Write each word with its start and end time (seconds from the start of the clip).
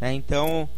Né? 0.00 0.14
Então, 0.14 0.68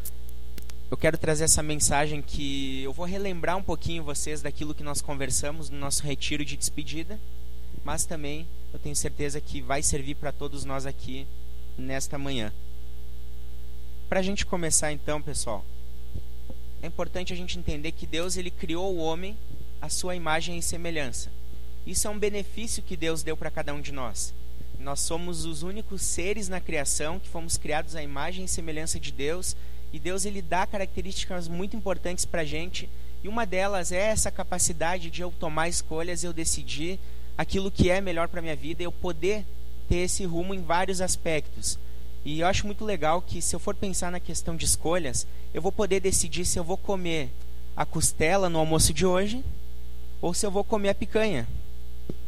eu 0.91 0.97
quero 0.97 1.17
trazer 1.17 1.45
essa 1.45 1.63
mensagem 1.63 2.21
que 2.21 2.83
eu 2.83 2.93
vou 2.93 3.07
relembrar 3.07 3.57
um 3.57 3.63
pouquinho 3.63 4.03
vocês 4.03 4.43
daquilo 4.43 4.75
que 4.75 4.83
nós 4.83 5.01
conversamos 5.01 5.71
no 5.71 5.79
nosso 5.79 6.03
retiro 6.03 6.45
de 6.45 6.57
despedida, 6.57 7.19
mas 7.85 8.05
também 8.05 8.47
eu 8.73 8.79
tenho 8.79 8.97
certeza 8.97 9.41
que 9.41 9.61
vai 9.61 9.83
servir 9.83 10.17
para 10.17 10.33
todos 10.33 10.65
nós 10.65 10.85
aqui 10.85 11.27
nesta 11.79 12.19
manhã. 12.19 12.53
Para 14.09 14.21
a 14.21 14.23
gente 14.23 14.45
começar 14.45 14.93
então, 14.93 15.23
pessoal, 15.23 15.65
é 16.83 16.87
importante 16.87 17.33
a 17.33 17.37
gente 17.37 17.59
entender 17.59 17.93
que 17.93 18.07
Deus 18.07 18.37
ele 18.37 18.51
criou 18.51 18.95
o 18.95 18.99
homem 18.99 19.39
à 19.81 19.89
sua 19.89 20.15
imagem 20.15 20.59
e 20.59 20.63
semelhança. 20.63 21.31
Isso 21.87 22.07
é 22.07 22.11
um 22.11 22.19
benefício 22.19 22.83
que 22.83 22.97
Deus 22.97 23.23
deu 23.23 23.37
para 23.37 23.51
cada 23.51 23.73
um 23.73 23.81
de 23.81 23.93
nós. 23.93 24.35
Nós 24.83 24.99
somos 24.99 25.45
os 25.45 25.63
únicos 25.63 26.03
seres 26.03 26.49
na 26.49 26.61
criação 26.61 27.21
que 27.21 27.29
fomos 27.29 27.57
criados 27.57 27.95
à 27.95 28.03
imagem 28.03 28.47
e 28.47 28.49
semelhança 28.49 28.99
de 28.99 29.13
Deus, 29.13 29.55
e 29.93 29.99
Deus 29.99 30.25
ele 30.25 30.43
dá 30.43 30.67
características 30.67 31.47
muito 31.47 31.77
importantes 31.77 32.25
para 32.25 32.43
a 32.43 32.45
gente, 32.45 32.89
e 33.23 33.29
uma 33.29 33.47
delas 33.47 33.93
é 33.93 34.01
essa 34.01 34.29
capacidade 34.29 35.09
de 35.09 35.23
eu 35.23 35.33
tomar 35.39 35.69
escolhas, 35.69 36.25
eu 36.25 36.33
decidir 36.33 36.99
aquilo 37.39 37.71
que 37.71 37.91
é 37.91 38.01
melhor 38.01 38.27
para 38.27 38.43
minha 38.43 38.57
vida, 38.57 38.83
eu 38.83 38.91
poder 38.91 39.47
ter 39.89 39.99
esse 39.99 40.25
rumo 40.25 40.53
em 40.53 40.63
vários 40.63 41.01
aspectos. 41.01 41.79
E 42.25 42.41
eu 42.41 42.49
acho 42.49 42.67
muito 42.67 42.85
legal 42.85 43.23
que 43.23 43.41
se 43.41 43.55
eu 43.55 43.61
for 43.61 43.77
pensar 43.77 44.11
na 44.11 44.19
questão 44.19 44.57
de 44.57 44.65
escolhas, 44.65 45.29
eu 45.55 45.63
vou 45.63 45.71
poder 45.71 46.01
decidir 46.01 46.45
se 46.45 46.59
eu 46.59 46.65
vou 46.65 46.77
comer 46.77 47.31
a 47.77 47.87
costela 47.87 48.49
no 48.49 48.59
almoço 48.59 48.93
de 48.93 49.07
hoje 49.07 49.45
ou 50.21 50.35
se 50.35 50.45
eu 50.45 50.51
vou 50.51 50.65
comer 50.65 50.89
a 50.89 50.95
picanha. 50.95 51.47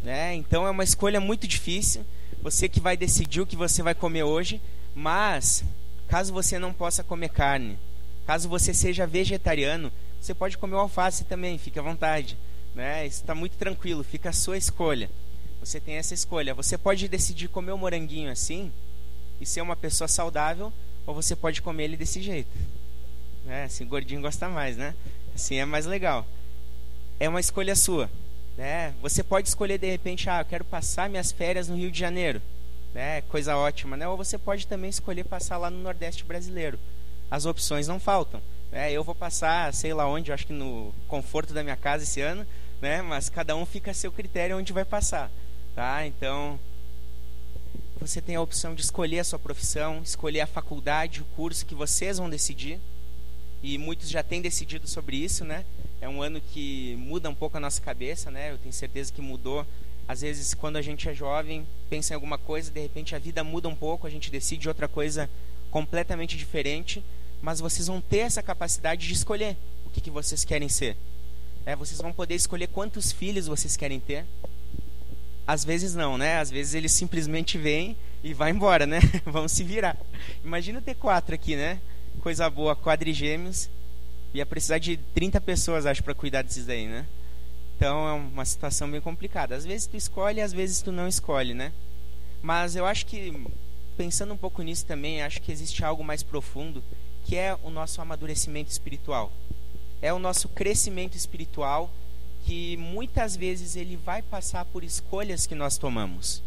Né? 0.05 0.37
Então 0.37 0.65
é 0.65 0.71
uma 0.71 0.85
escolha 0.85 1.21
muito 1.21 1.49
difícil. 1.49 2.05
Você 2.45 2.69
que 2.69 2.79
vai 2.79 2.95
decidir 2.95 3.41
o 3.41 3.47
que 3.47 3.57
você 3.57 3.83
vai 3.83 3.95
comer 3.95 4.23
hoje, 4.23 4.61
mas 4.95 5.65
caso 6.07 6.31
você 6.31 6.59
não 6.59 6.75
possa 6.75 7.03
comer 7.03 7.31
carne, 7.31 7.79
caso 8.27 8.51
você 8.51 8.75
seja 8.75 9.07
vegetariano, 9.07 9.91
você 10.21 10.35
pode 10.35 10.59
comer 10.59 10.75
o 10.75 10.81
alface 10.81 11.25
também, 11.25 11.57
fique 11.57 11.79
à 11.79 11.83
vontade. 11.83 12.37
Né? 12.75 13.07
Está 13.07 13.35
muito 13.35 13.57
tranquilo, 13.57 14.05
fica 14.05 14.29
a 14.29 14.33
sua 14.33 14.59
escolha. 14.59 15.11
Você 15.59 15.81
tem 15.81 15.95
essa 15.95 16.13
escolha. 16.13 16.53
Você 16.53 16.77
pode 16.77 17.09
decidir 17.09 17.49
comer 17.49 17.73
o 17.73 17.79
moranguinho 17.79 18.31
assim 18.31 18.71
e 19.41 19.47
ser 19.47 19.63
uma 19.63 19.75
pessoa 19.75 20.07
saudável, 20.07 20.71
ou 21.07 21.15
você 21.15 21.35
pode 21.35 21.63
comer 21.63 21.85
ele 21.85 21.97
desse 21.97 22.21
jeito. 22.21 22.51
É, 23.49 23.65
assim, 23.65 23.87
gordinho 23.87 24.21
gosta 24.21 24.51
mais, 24.51 24.77
né? 24.77 24.95
Assim 25.35 25.57
é 25.57 25.65
mais 25.65 25.87
legal. 25.87 26.27
É 27.19 27.27
uma 27.27 27.41
escolha 27.41 27.75
sua. 27.75 28.11
Né? 28.57 28.95
Você 29.03 29.23
pode 29.23 29.49
escolher 29.49 29.79
de 29.79 29.91
repente, 29.91 30.29
ah, 30.31 30.41
eu 30.41 30.45
quero 30.45 30.65
passar 30.65 31.09
minhas 31.09 31.33
férias 31.33 31.69
no 31.69 31.77
Rio 31.77 31.91
de 31.91 31.99
Janeiro. 31.99 32.41
Né? 32.93 33.23
Coisa 33.23 33.57
ótima, 33.57 33.97
né? 33.97 34.07
Ou 34.07 34.17
você 34.17 34.39
pode 34.39 34.67
também 34.67 34.91
escolher 34.91 35.25
passar 35.25 35.59
lá 35.59 35.71
no 35.71 35.79
Nordeste 35.79 36.25
brasileiro. 36.25 36.79
As 37.31 37.47
opções 37.47 37.89
não 37.89 37.99
faltam. 37.99 38.41
Né? 38.71 38.93
Eu 38.93 39.03
vou 39.03 39.15
passar, 39.15 39.73
sei 39.75 39.93
lá 39.93 40.07
onde, 40.07 40.33
acho 40.33 40.47
que 40.47 40.53
no 40.53 40.95
conforto 41.09 41.53
da 41.53 41.63
minha 41.63 41.77
casa 41.77 42.05
esse 42.05 42.21
ano, 42.21 42.47
né? 42.81 43.03
Mas 43.03 43.29
cada 43.29 43.57
um 43.57 43.65
fica 43.65 43.91
a 43.91 43.95
seu 43.95 44.13
critério 44.13 44.59
onde 44.59 44.73
vai 44.73 44.85
passar, 44.85 45.31
tá? 45.75 46.07
Então, 46.07 46.59
você 48.01 48.21
tem 48.21 48.37
a 48.37 48.41
opção 48.41 48.75
de 48.75 48.83
escolher 48.83 49.21
a 49.21 49.25
sua 49.25 49.39
profissão, 49.39 50.03
escolher 50.03 50.41
a 50.41 50.47
faculdade, 50.47 51.23
o 51.23 51.25
curso 51.37 51.65
que 51.65 51.75
vocês 51.75 52.19
vão 52.19 52.29
decidir. 52.29 52.79
E 53.63 53.79
muitos 53.79 54.11
já 54.11 54.23
têm 54.23 54.43
decidido 54.43 54.87
sobre 54.87 55.17
isso, 55.17 55.45
né? 55.45 55.65
É 56.01 56.09
um 56.09 56.23
ano 56.23 56.41
que 56.41 56.97
muda 56.99 57.31
um 57.31 57.35
pouco 57.35 57.57
a 57.57 57.61
nossa 57.61 57.81
cabeça, 57.81 58.31
né? 58.31 58.53
Eu 58.53 58.59
tenho 58.59 58.73
certeza 58.73 59.13
que 59.13 59.23
mudou. 59.23 59.67
Às 60.07 60.21
vezes, 60.21 60.53
quando 60.53 60.77
a 60.77 60.83
gente 60.83 61.09
é 61.09 61.15
jovem, 61.15 61.67
pensa 61.89 62.13
em 62.13 62.17
alguma 62.17 62.37
coisa, 62.37 62.71
de 62.71 62.81
repente 62.81 63.15
a 63.15 63.19
vida 63.19 63.43
muda 63.43 63.69
um 63.69 63.75
pouco, 63.75 64.07
a 64.07 64.11
gente 64.11 64.31
decide 64.31 64.69
outra 64.69 64.87
coisa 64.87 65.31
completamente 65.71 66.37
diferente, 66.37 67.03
mas 67.41 67.61
vocês 67.61 67.87
vão 67.87 68.01
ter 68.01 68.19
essa 68.19 68.43
capacidade 68.43 69.07
de 69.07 69.15
escolher 69.15 69.57
o 69.87 69.91
que, 69.91 70.01
que 70.01 70.11
vocês 70.11 70.45
querem 70.45 70.69
ser. 70.69 70.97
É, 71.65 71.75
vocês 71.75 72.01
vão 72.01 72.13
poder 72.13 72.35
escolher 72.35 72.67
quantos 72.67 73.11
filhos 73.11 73.47
vocês 73.47 73.77
querem 73.77 73.99
ter, 73.99 74.27
às 75.47 75.65
vezes 75.65 75.95
não, 75.95 76.17
né? 76.17 76.39
Às 76.39 76.51
vezes 76.51 76.75
eles 76.75 76.93
simplesmente 76.93 77.59
vêm 77.59 77.97
e 78.23 78.33
vai 78.33 78.51
embora, 78.51 78.87
né? 78.87 79.01
Vão 79.27 79.47
se 79.47 79.63
virar. 79.63 79.97
Imagina 80.43 80.81
ter 80.81 80.95
quatro 80.95 81.35
aqui, 81.35 81.55
né? 81.55 81.79
Coisa 82.21 82.49
boa, 82.49 82.75
quadrigêmeos. 82.75 83.69
Ia 84.35 84.45
precisar 84.45 84.79
de 84.79 84.97
30 84.97 85.41
pessoas, 85.41 85.87
acho, 85.87 86.03
para 86.03 86.15
cuidar 86.15 86.43
desses 86.43 86.67
daí, 86.67 86.89
né? 86.89 87.07
Então 87.77 88.09
é 88.09 88.13
uma 88.13 88.45
situação 88.45 88.91
bem 88.91 89.01
complicada. 89.01 89.55
Às 89.55 89.65
vezes 89.65 89.87
tu 89.87 89.97
escolhe, 89.97 90.41
às 90.41 90.53
vezes 90.53 90.83
tu 90.83 90.91
não 90.91 91.07
escolhe, 91.07 91.55
né? 91.55 91.73
Mas 92.43 92.75
eu 92.77 92.85
acho 92.85 93.07
que, 93.07 93.33
pensando 93.97 94.35
um 94.35 94.37
pouco 94.37 94.61
nisso 94.61 94.85
também, 94.85 95.23
acho 95.23 95.41
que 95.41 95.53
existe 95.53 95.85
algo 95.85 96.05
mais 96.05 96.23
profundo, 96.23 96.83
que 97.25 97.37
é 97.37 97.57
o 97.63 97.71
nosso 97.71 98.01
amadurecimento 98.01 98.71
espiritual. 98.71 99.33
É 100.03 100.13
o 100.13 100.19
nosso 100.19 100.49
crescimento 100.49 101.17
espiritual 101.17 101.91
que 102.45 102.77
muitas 102.77 103.37
vezes 103.37 103.75
ele 103.75 103.97
vai 103.97 104.21
passar 104.21 104.65
por 104.67 104.85
escolhas 104.85 105.47
que 105.47 105.55
nós 105.55 105.79
tomamos. 105.79 106.43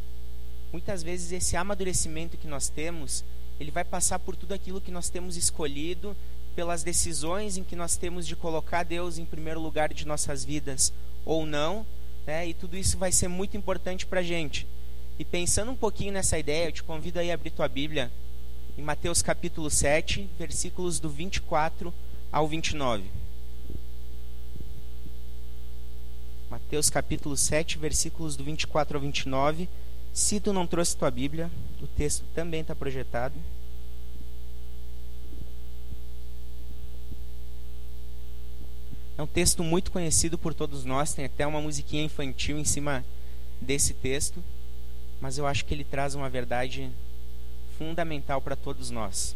Muitas 0.71 1.01
vezes 1.01 1.31
esse 1.31 1.55
amadurecimento 1.55 2.37
que 2.37 2.47
nós 2.47 2.69
temos, 2.69 3.23
ele 3.59 3.71
vai 3.71 3.83
passar 3.83 4.19
por 4.19 4.35
tudo 4.35 4.53
aquilo 4.53 4.81
que 4.81 4.91
nós 4.91 5.09
temos 5.09 5.35
escolhido, 5.35 6.15
pelas 6.57 6.81
decisões 6.81 7.55
em 7.55 7.63
que 7.63 7.75
nós 7.75 7.97
temos 7.97 8.25
de 8.25 8.35
colocar 8.35 8.81
Deus 8.81 9.19
em 9.19 9.25
primeiro 9.25 9.59
lugar 9.59 9.93
de 9.93 10.07
nossas 10.07 10.43
vidas 10.43 10.91
ou 11.23 11.45
não, 11.45 11.85
né? 12.25 12.47
E 12.47 12.53
tudo 12.55 12.75
isso 12.75 12.97
vai 12.97 13.11
ser 13.11 13.27
muito 13.27 13.55
importante 13.55 14.07
para 14.07 14.21
a 14.21 14.23
gente. 14.23 14.65
E 15.19 15.23
pensando 15.23 15.71
um 15.71 15.75
pouquinho 15.75 16.13
nessa 16.13 16.39
ideia, 16.39 16.65
eu 16.65 16.71
te 16.71 16.81
convido 16.81 17.19
aí 17.19 17.29
a 17.29 17.35
abrir 17.35 17.51
tua 17.51 17.67
Bíblia 17.67 18.11
em 18.75 18.81
Mateus 18.81 19.21
capítulo 19.21 19.69
7, 19.69 20.27
versículos 20.39 20.99
do 20.99 21.11
24 21.11 21.93
ao 22.31 22.47
29. 22.47 23.03
Mateus 26.49 26.89
capítulo 26.89 27.37
7, 27.37 27.77
versículos 27.77 28.35
do 28.35 28.43
24 28.43 28.97
ao 28.97 29.01
29. 29.03 29.69
Se 30.11 30.39
tu 30.39 30.51
não 30.51 30.65
trouxe 30.65 30.97
tua 30.97 31.11
Bíblia, 31.11 31.51
o 31.79 31.85
texto 31.85 32.25
também 32.33 32.61
está 32.61 32.73
projetado. 32.73 33.35
É 39.17 39.23
um 39.23 39.27
texto 39.27 39.63
muito 39.63 39.91
conhecido 39.91 40.37
por 40.37 40.53
todos 40.53 40.85
nós, 40.85 41.13
tem 41.13 41.25
até 41.25 41.45
uma 41.47 41.59
musiquinha 41.59 42.03
infantil 42.03 42.59
em 42.59 42.63
cima 42.63 43.03
desse 43.59 43.93
texto, 43.93 44.43
mas 45.19 45.37
eu 45.37 45.47
acho 45.47 45.65
que 45.65 45.73
ele 45.73 45.83
traz 45.83 46.13
uma 46.13 46.29
verdade 46.29 46.91
fundamental 47.77 48.39
para 48.41 48.55
todos 48.55 48.91
nós. 48.91 49.35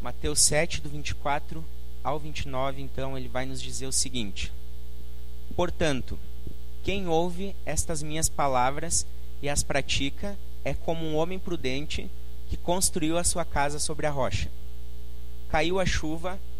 Mateus 0.00 0.40
7, 0.40 0.80
do 0.80 0.88
24 0.88 1.64
ao 2.02 2.18
29, 2.18 2.82
então, 2.82 3.16
ele 3.16 3.28
vai 3.28 3.46
nos 3.46 3.62
dizer 3.62 3.86
o 3.86 3.92
seguinte: 3.92 4.52
Portanto, 5.54 6.18
quem 6.82 7.06
ouve 7.06 7.54
estas 7.64 8.02
minhas 8.02 8.28
palavras 8.28 9.06
e 9.40 9.48
as 9.48 9.62
pratica 9.62 10.36
é 10.64 10.74
como 10.74 11.04
um 11.06 11.16
homem 11.16 11.38
prudente 11.38 12.10
que 12.48 12.56
construiu 12.56 13.16
a 13.16 13.24
sua 13.24 13.44
casa 13.44 13.78
sobre 13.78 14.06
a 14.06 14.10
rocha. 14.10 14.50
Caiu 15.48 15.78
a 15.78 15.86
chuva, 15.86 16.40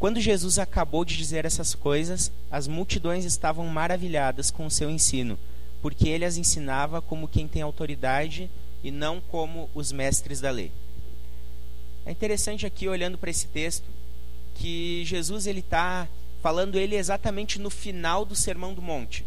Quando 0.00 0.18
Jesus 0.18 0.58
acabou 0.58 1.04
de 1.04 1.14
dizer 1.14 1.44
essas 1.44 1.74
coisas, 1.74 2.32
as 2.50 2.66
multidões 2.66 3.26
estavam 3.26 3.66
maravilhadas 3.66 4.50
com 4.50 4.64
o 4.64 4.70
seu 4.70 4.88
ensino, 4.88 5.38
porque 5.82 6.08
ele 6.08 6.24
as 6.24 6.38
ensinava 6.38 7.02
como 7.02 7.28
quem 7.28 7.46
tem 7.46 7.60
autoridade 7.60 8.50
e 8.82 8.90
não 8.90 9.20
como 9.20 9.68
os 9.74 9.92
mestres 9.92 10.40
da 10.40 10.50
lei. 10.50 10.72
É 12.06 12.12
interessante 12.12 12.64
aqui, 12.64 12.88
olhando 12.88 13.18
para 13.18 13.28
esse 13.28 13.46
texto, 13.48 13.84
que 14.54 15.04
Jesus 15.04 15.46
ele 15.46 15.60
está 15.60 16.08
falando 16.42 16.78
ele 16.78 16.96
exatamente 16.96 17.58
no 17.58 17.68
final 17.68 18.24
do 18.24 18.34
Sermão 18.34 18.72
do 18.72 18.80
Monte. 18.80 19.22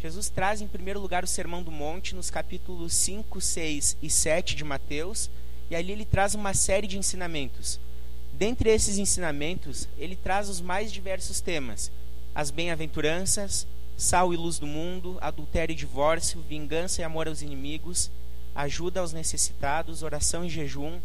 Jesus 0.00 0.30
traz 0.30 0.62
em 0.62 0.66
primeiro 0.66 1.00
lugar 1.00 1.22
o 1.22 1.28
Sermão 1.28 1.62
do 1.62 1.70
Monte 1.70 2.14
nos 2.14 2.30
capítulos 2.30 2.94
5, 2.94 3.38
6 3.42 3.98
e 4.00 4.08
7 4.08 4.56
de 4.56 4.64
Mateus, 4.64 5.28
e 5.70 5.76
ali 5.76 5.92
ele 5.92 6.06
traz 6.06 6.34
uma 6.34 6.54
série 6.54 6.86
de 6.86 6.96
ensinamentos. 6.96 7.78
Dentre 8.32 8.70
esses 8.70 8.98
ensinamentos, 8.98 9.88
ele 9.98 10.16
traz 10.16 10.48
os 10.48 10.60
mais 10.60 10.90
diversos 10.90 11.40
temas: 11.40 11.90
as 12.34 12.50
bem-aventuranças, 12.50 13.66
sal 13.96 14.32
e 14.32 14.36
luz 14.36 14.58
do 14.58 14.66
mundo, 14.66 15.18
adultério 15.20 15.72
e 15.72 15.76
divórcio, 15.76 16.40
vingança 16.48 17.00
e 17.00 17.04
amor 17.04 17.28
aos 17.28 17.42
inimigos, 17.42 18.10
ajuda 18.54 19.00
aos 19.00 19.12
necessitados, 19.12 20.02
oração 20.02 20.44
e 20.44 20.48
jejum, 20.48 20.98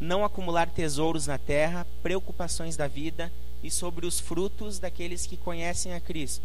não 0.00 0.24
acumular 0.24 0.68
tesouros 0.68 1.26
na 1.26 1.38
terra, 1.38 1.86
preocupações 2.02 2.76
da 2.76 2.88
vida 2.88 3.30
e 3.62 3.70
sobre 3.70 4.06
os 4.06 4.18
frutos 4.18 4.78
daqueles 4.78 5.26
que 5.26 5.36
conhecem 5.36 5.92
a 5.92 6.00
Cristo. 6.00 6.42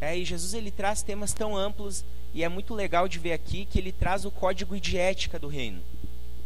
É, 0.00 0.16
e 0.16 0.24
Jesus 0.24 0.54
ele 0.54 0.70
traz 0.70 1.02
temas 1.02 1.34
tão 1.34 1.54
amplos 1.54 2.02
e 2.32 2.42
é 2.42 2.48
muito 2.48 2.74
legal 2.74 3.06
de 3.06 3.18
ver 3.18 3.32
aqui 3.32 3.66
que 3.66 3.78
ele 3.78 3.92
traz 3.92 4.24
o 4.24 4.30
código 4.30 4.80
de 4.80 4.96
ética 4.96 5.38
do 5.38 5.48
reino, 5.48 5.82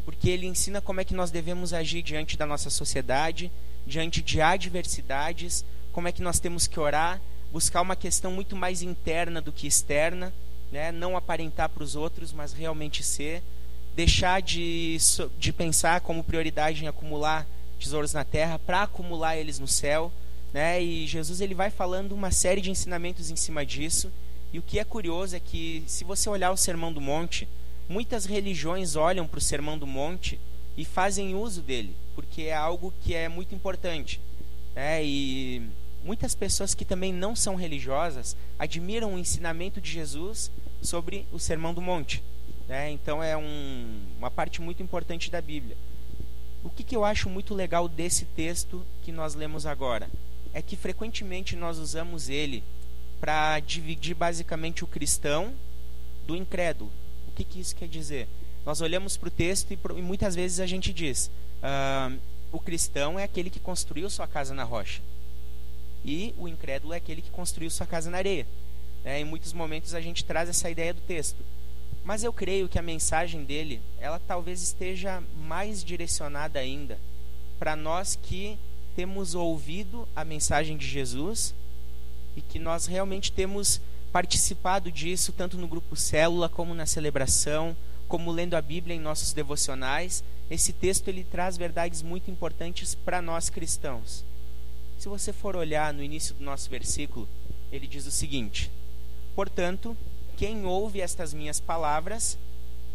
porque 0.05 0.29
ele 0.29 0.47
ensina 0.47 0.81
como 0.81 1.01
é 1.01 1.05
que 1.05 1.15
nós 1.15 1.31
devemos 1.31 1.73
agir 1.73 2.03
diante 2.03 2.37
da 2.37 2.47
nossa 2.47 2.71
sociedade, 2.71 3.51
diante 3.87 4.23
de 4.23 4.41
adversidades, 4.41 5.65
como 5.93 6.09
é 6.09 6.13
que 6.13 6.23
nós 6.23 6.39
temos 6.39 6.67
que 6.67 6.79
orar, 6.79 7.21
buscar 7.53 7.81
uma 7.81 7.97
questão 7.97 8.33
muito 8.33 8.57
mais 8.57 8.83
interna 8.83 9.41
do 9.41 9.53
que 9.53 9.67
externa, 9.67 10.33
né? 10.73 10.91
não 10.91 11.17
aparentar 11.17 11.69
para 11.69 11.85
os 11.85 11.95
outros, 11.95 12.33
mas 12.33 12.53
realmente 12.53 13.03
ser, 13.03 13.43
deixar 13.95 14.43
de, 14.43 14.97
de 15.39 15.53
pensar 15.53 16.01
como 16.01 16.25
prioridade 16.25 16.85
em 16.85 16.89
acumular 16.89 17.47
tesouros 17.79 18.13
na 18.13 18.25
terra 18.25 18.59
para 18.59 18.83
acumular 18.83 19.37
eles 19.37 19.59
no 19.59 19.69
céu, 19.69 20.11
né? 20.53 20.83
E 20.83 21.07
Jesus 21.07 21.41
ele 21.41 21.55
vai 21.55 21.71
falando 21.71 22.13
uma 22.13 22.31
série 22.31 22.61
de 22.61 22.71
ensinamentos 22.71 23.31
em 23.31 23.37
cima 23.37 23.65
disso. 23.65 24.11
E 24.53 24.59
o 24.59 24.63
que 24.63 24.79
é 24.79 24.85
curioso 24.85 25.37
é 25.37 25.41
que 25.41 25.85
se 25.87 26.05
você 26.05 26.29
olhar 26.29 26.51
o 26.51 26.57
Sermão 26.57 26.93
do 26.93 27.01
Monte, 27.01 27.49
muitas 27.89 28.25
religiões 28.25 28.97
olham 28.97 29.27
para 29.27 29.39
o 29.39 29.43
Sermão 29.43 29.79
do 29.79 29.87
Monte 29.87 30.41
e 30.77 30.85
fazem 30.85 31.35
uso 31.35 31.63
dele, 31.63 31.95
porque 32.15 32.43
é 32.43 32.55
algo 32.55 32.93
que 33.03 33.15
é 33.15 33.29
muito 33.29 33.55
importante. 33.55 34.21
Né? 34.75 35.05
E 35.05 35.63
muitas 36.05 36.35
pessoas 36.35 36.75
que 36.75 36.85
também 36.85 37.13
não 37.13 37.35
são 37.37 37.55
religiosas 37.55 38.37
admiram 38.59 39.15
o 39.15 39.19
ensinamento 39.19 39.81
de 39.81 39.91
Jesus 39.91 40.51
sobre 40.83 41.27
o 41.33 41.39
Sermão 41.39 41.73
do 41.73 41.81
Monte. 41.81 42.23
Né? 42.69 42.91
Então 42.91 43.23
é 43.23 43.37
um, 43.37 44.01
uma 44.19 44.31
parte 44.31 44.61
muito 44.61 44.83
importante 44.83 45.31
da 45.31 45.41
Bíblia. 45.41 45.77
O 46.63 46.71
que, 46.71 46.83
que 46.83 46.97
eu 46.97 47.05
acho 47.05 47.29
muito 47.29 47.55
legal 47.55 47.89
desse 47.89 48.25
texto 48.25 48.85
que 49.03 49.13
nós 49.13 49.35
lemos 49.35 49.67
agora? 49.67 50.09
É 50.53 50.63
que 50.63 50.77
frequentemente 50.77 51.57
nós 51.57 51.79
usamos 51.79 52.29
ele 52.29 52.65
para 53.21 53.61
dividir 53.61 54.15
basicamente 54.15 54.83
o 54.83 54.87
cristão 54.87 55.53
do 56.27 56.35
incrédulo. 56.35 56.91
O 57.35 57.37
que, 57.37 57.43
que 57.45 57.59
isso 57.59 57.75
quer 57.75 57.89
dizer? 57.89 58.29
Nós 58.65 58.81
olhamos 58.81 59.17
para 59.17 59.27
o 59.27 59.31
texto 59.31 59.73
e, 59.73 59.79
e, 59.97 60.03
muitas 60.03 60.37
vezes 60.37 60.61
a 60.61 60.67
gente 60.67 60.93
diz: 60.93 61.29
o 62.53 62.61
cristão 62.61 63.19
é 63.19 63.25
aquele 63.25 63.51
que 63.51 63.59
construiu 63.59 64.09
sua 64.09 64.29
casa 64.29 64.55
na 64.55 64.63
rocha 64.63 65.03
e 66.05 66.33
o 66.39 66.47
incrédulo 66.47 66.93
é 66.93 66.99
aquele 66.99 67.21
que 67.21 67.31
construiu 67.31 67.71
sua 67.71 67.87
casa 67.87 68.09
na 68.09 68.19
areia. 68.19 68.47
É, 69.05 69.19
em 69.19 69.25
muitos 69.25 69.53
momentos 69.53 69.95
a 69.95 70.01
gente 70.01 70.25
traz 70.25 70.49
essa 70.49 70.71
ideia 70.71 70.95
do 70.95 71.01
texto. 71.01 71.43
Mas 72.05 72.23
eu 72.23 72.33
creio 72.33 72.69
que 72.69 72.79
a 72.79 72.83
mensagem 72.83 73.43
dele, 73.45 73.81
ela 73.99 74.21
talvez 74.21 74.63
esteja 74.63 75.23
mais 75.37 75.83
direcionada 75.83 76.61
ainda 76.61 76.99
para 77.59 77.75
nós 77.75 78.17
que 78.23 78.57
temos 78.95 79.35
ouvido 79.35 80.07
a 80.15 80.25
mensagem 80.25 80.77
de 80.77 80.87
Jesus 80.87 81.53
e 82.37 82.43
que 82.43 82.61
nós 82.61 82.87
realmente 82.87 83.33
temos 83.33 83.81
participado 84.15 84.93
disso 84.93 85.33
tanto 85.33 85.59
no 85.59 85.67
grupo 85.67 85.97
célula 85.97 86.49
como 86.49 86.73
na 86.73 86.87
celebração, 86.87 87.77
como 88.07 88.31
lendo 88.31 88.55
a 88.55 88.63
Bíblia 88.63 88.95
em 88.95 89.01
nossos 89.01 89.33
devocionais. 89.33 90.23
Esse 90.49 90.73
texto 90.73 91.09
ele 91.09 91.25
traz 91.25 91.57
verdades 91.57 92.01
muito 92.01 92.31
importantes 92.31 92.95
para 92.95 93.21
nós 93.21 93.51
cristãos. 93.51 94.25
Se 95.01 95.09
você 95.09 95.33
for 95.33 95.57
olhar 95.57 95.93
no 95.93 96.01
início 96.01 96.33
do 96.33 96.45
nosso 96.45 96.71
versículo, 96.71 97.29
ele 97.73 97.89
diz 97.89 98.07
o 98.07 98.11
seguinte: 98.13 98.71
Portanto, 99.35 99.97
quem 100.37 100.65
ouve 100.65 101.01
estas 101.01 101.35
minhas 101.35 101.59
palavras 101.59 102.39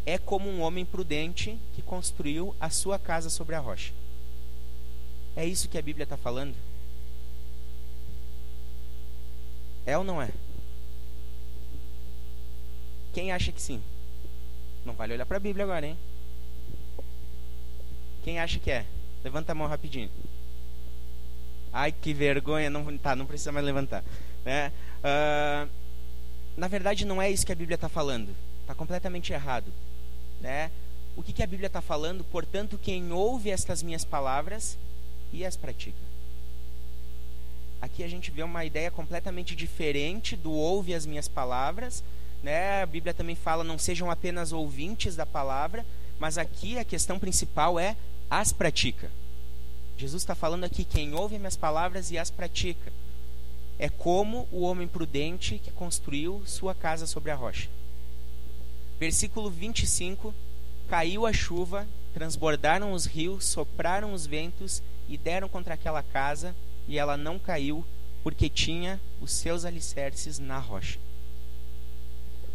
é 0.06 0.16
como 0.16 0.48
um 0.48 0.62
homem 0.62 0.86
prudente 0.86 1.58
que 1.74 1.82
construiu 1.82 2.56
a 2.58 2.70
sua 2.70 2.98
casa 2.98 3.28
sobre 3.28 3.54
a 3.54 3.60
rocha. 3.60 3.92
É 5.36 5.44
isso 5.44 5.68
que 5.68 5.76
a 5.76 5.82
Bíblia 5.82 6.04
está 6.04 6.16
falando? 6.16 6.56
É 9.84 9.98
ou 9.98 10.04
não 10.04 10.22
é? 10.22 10.30
Quem 13.12 13.32
acha 13.32 13.50
que 13.52 13.60
sim? 13.60 13.82
Não 14.84 14.94
vale 14.94 15.14
olhar 15.14 15.26
para 15.26 15.36
a 15.36 15.40
Bíblia 15.40 15.64
agora, 15.64 15.86
hein? 15.86 15.98
Quem 18.22 18.38
acha 18.38 18.58
que 18.58 18.70
é? 18.70 18.84
Levanta 19.24 19.52
a 19.52 19.54
mão 19.54 19.66
rapidinho. 19.66 20.10
Ai, 21.72 21.92
que 21.92 22.12
vergonha. 22.12 22.70
Não, 22.70 22.96
tá, 22.98 23.14
não 23.16 23.26
precisa 23.26 23.52
mais 23.52 23.64
levantar. 23.64 24.04
Né? 24.44 24.72
Uh, 24.98 25.68
na 26.56 26.68
verdade, 26.68 27.04
não 27.04 27.20
é 27.20 27.30
isso 27.30 27.46
que 27.46 27.52
a 27.52 27.56
Bíblia 27.56 27.76
está 27.76 27.88
falando. 27.88 28.34
Está 28.62 28.74
completamente 28.74 29.32
errado. 29.32 29.72
Né? 30.40 30.70
O 31.16 31.22
que, 31.22 31.32
que 31.32 31.42
a 31.42 31.46
Bíblia 31.46 31.66
está 31.66 31.80
falando? 31.80 32.24
Portanto, 32.24 32.78
quem 32.82 33.12
ouve 33.12 33.50
estas 33.50 33.82
minhas 33.82 34.04
palavras 34.04 34.78
e 35.32 35.44
as 35.44 35.56
pratica. 35.56 36.10
Aqui 37.80 38.04
a 38.04 38.08
gente 38.08 38.30
vê 38.30 38.42
uma 38.42 38.64
ideia 38.64 38.90
completamente 38.90 39.56
diferente 39.56 40.36
do 40.36 40.52
ouve 40.52 40.94
as 40.94 41.06
minhas 41.06 41.28
palavras. 41.28 42.04
Né? 42.42 42.82
A 42.82 42.86
Bíblia 42.86 43.14
também 43.14 43.36
fala: 43.36 43.64
não 43.64 43.78
sejam 43.78 44.10
apenas 44.10 44.52
ouvintes 44.52 45.16
da 45.16 45.26
palavra, 45.26 45.84
mas 46.18 46.38
aqui 46.38 46.78
a 46.78 46.84
questão 46.84 47.18
principal 47.18 47.78
é 47.78 47.96
as 48.30 48.52
pratica. 48.52 49.10
Jesus 49.96 50.22
está 50.22 50.34
falando 50.34 50.64
aqui: 50.64 50.84
quem 50.84 51.14
ouve 51.14 51.38
minhas 51.38 51.56
palavras 51.56 52.10
e 52.10 52.18
as 52.18 52.30
pratica. 52.30 52.92
É 53.78 53.88
como 53.88 54.46
o 54.52 54.60
homem 54.60 54.86
prudente 54.86 55.58
que 55.58 55.70
construiu 55.70 56.42
sua 56.46 56.74
casa 56.74 57.06
sobre 57.06 57.30
a 57.30 57.34
rocha. 57.34 57.68
Versículo 58.98 59.50
25: 59.50 60.34
Caiu 60.88 61.26
a 61.26 61.32
chuva, 61.32 61.86
transbordaram 62.12 62.92
os 62.92 63.06
rios, 63.06 63.46
sopraram 63.46 64.12
os 64.12 64.26
ventos 64.26 64.82
e 65.08 65.16
deram 65.16 65.48
contra 65.48 65.74
aquela 65.74 66.02
casa, 66.02 66.54
e 66.86 66.98
ela 66.98 67.16
não 67.16 67.38
caiu, 67.38 67.84
porque 68.22 68.48
tinha 68.48 69.00
os 69.20 69.32
seus 69.32 69.64
alicerces 69.64 70.38
na 70.38 70.58
rocha. 70.58 70.98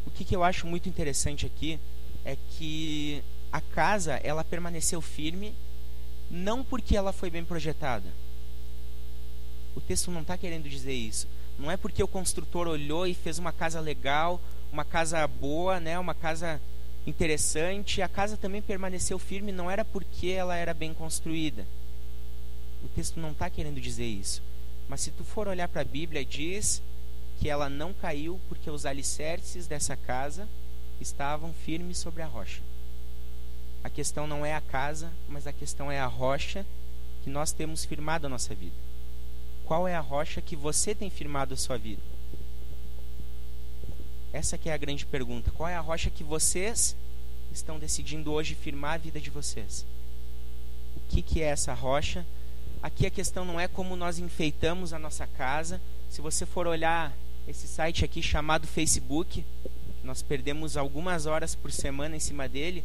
O 0.05 0.11
que, 0.11 0.23
que 0.23 0.35
eu 0.35 0.43
acho 0.43 0.67
muito 0.67 0.87
interessante 0.87 1.45
aqui 1.45 1.79
é 2.23 2.37
que 2.51 3.23
a 3.51 3.61
casa 3.61 4.19
ela 4.23 4.43
permaneceu 4.43 5.01
firme 5.01 5.53
não 6.29 6.63
porque 6.63 6.95
ela 6.95 7.13
foi 7.13 7.29
bem 7.29 7.43
projetada. 7.43 8.09
O 9.75 9.81
texto 9.81 10.11
não 10.11 10.21
está 10.21 10.37
querendo 10.37 10.69
dizer 10.69 10.93
isso. 10.93 11.27
Não 11.57 11.69
é 11.69 11.77
porque 11.77 12.03
o 12.03 12.07
construtor 12.07 12.67
olhou 12.67 13.07
e 13.07 13.13
fez 13.13 13.39
uma 13.39 13.51
casa 13.51 13.79
legal, 13.79 14.41
uma 14.71 14.83
casa 14.83 15.25
boa, 15.27 15.79
né, 15.79 15.97
uma 15.97 16.13
casa 16.13 16.59
interessante. 17.05 18.01
A 18.01 18.07
casa 18.07 18.35
também 18.35 18.61
permaneceu 18.61 19.19
firme, 19.19 19.51
não 19.51 19.69
era 19.69 19.85
porque 19.85 20.27
ela 20.27 20.55
era 20.55 20.73
bem 20.73 20.93
construída. 20.93 21.65
O 22.83 22.87
texto 22.89 23.19
não 23.19 23.31
está 23.31 23.49
querendo 23.49 23.79
dizer 23.79 24.05
isso. 24.05 24.41
Mas 24.87 25.01
se 25.01 25.11
tu 25.11 25.23
for 25.23 25.47
olhar 25.47 25.67
para 25.67 25.81
a 25.81 25.85
Bíblia, 25.85 26.25
diz 26.25 26.81
que 27.39 27.49
ela 27.49 27.69
não 27.69 27.93
caiu 27.93 28.39
porque 28.47 28.69
os 28.69 28.85
alicerces 28.85 29.67
dessa 29.67 29.95
casa 29.95 30.47
estavam 30.99 31.53
firmes 31.53 31.97
sobre 31.97 32.21
a 32.21 32.27
rocha. 32.27 32.61
A 33.83 33.89
questão 33.89 34.25
não 34.25 34.45
é 34.45 34.53
a 34.53 34.61
casa, 34.61 35.11
mas 35.27 35.45
a 35.45 35.53
questão 35.53 35.91
é 35.91 35.99
a 35.99 36.07
rocha 36.07 36.65
que 37.23 37.29
nós 37.29 37.51
temos 37.51 37.85
firmado 37.85 38.25
a 38.25 38.29
nossa 38.29 38.55
vida. 38.55 38.75
Qual 39.65 39.87
é 39.87 39.95
a 39.95 39.99
rocha 39.99 40.41
que 40.41 40.55
você 40.55 40.93
tem 40.93 41.09
firmado 41.09 41.53
a 41.53 41.57
sua 41.57 41.77
vida? 41.77 42.01
Essa 44.31 44.57
que 44.57 44.69
é 44.69 44.73
a 44.73 44.77
grande 44.77 45.05
pergunta. 45.05 45.51
Qual 45.51 45.67
é 45.67 45.75
a 45.75 45.81
rocha 45.81 46.09
que 46.09 46.23
vocês 46.23 46.95
estão 47.51 47.79
decidindo 47.79 48.31
hoje 48.31 48.53
firmar 48.53 48.93
a 48.93 48.97
vida 48.97 49.19
de 49.19 49.29
vocês? 49.29 49.85
O 50.95 51.01
que, 51.09 51.21
que 51.21 51.41
é 51.41 51.45
essa 51.45 51.73
rocha? 51.73 52.25
Aqui 52.81 53.07
a 53.07 53.11
questão 53.11 53.45
não 53.45 53.59
é 53.59 53.67
como 53.67 53.95
nós 53.95 54.19
enfeitamos 54.19 54.93
a 54.93 54.99
nossa 54.99 55.25
casa. 55.25 55.81
Se 56.09 56.21
você 56.21 56.45
for 56.45 56.67
olhar 56.67 57.15
esse 57.47 57.67
site 57.67 58.03
aqui 58.03 58.21
chamado 58.21 58.67
Facebook, 58.67 59.45
nós 60.03 60.21
perdemos 60.21 60.77
algumas 60.77 61.25
horas 61.25 61.55
por 61.55 61.71
semana 61.71 62.15
em 62.15 62.19
cima 62.19 62.47
dele 62.47 62.83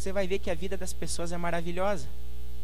você 0.00 0.12
vai 0.12 0.26
ver 0.26 0.38
que 0.38 0.50
a 0.50 0.54
vida 0.54 0.78
das 0.78 0.94
pessoas 0.94 1.30
é 1.30 1.36
maravilhosa. 1.36 2.08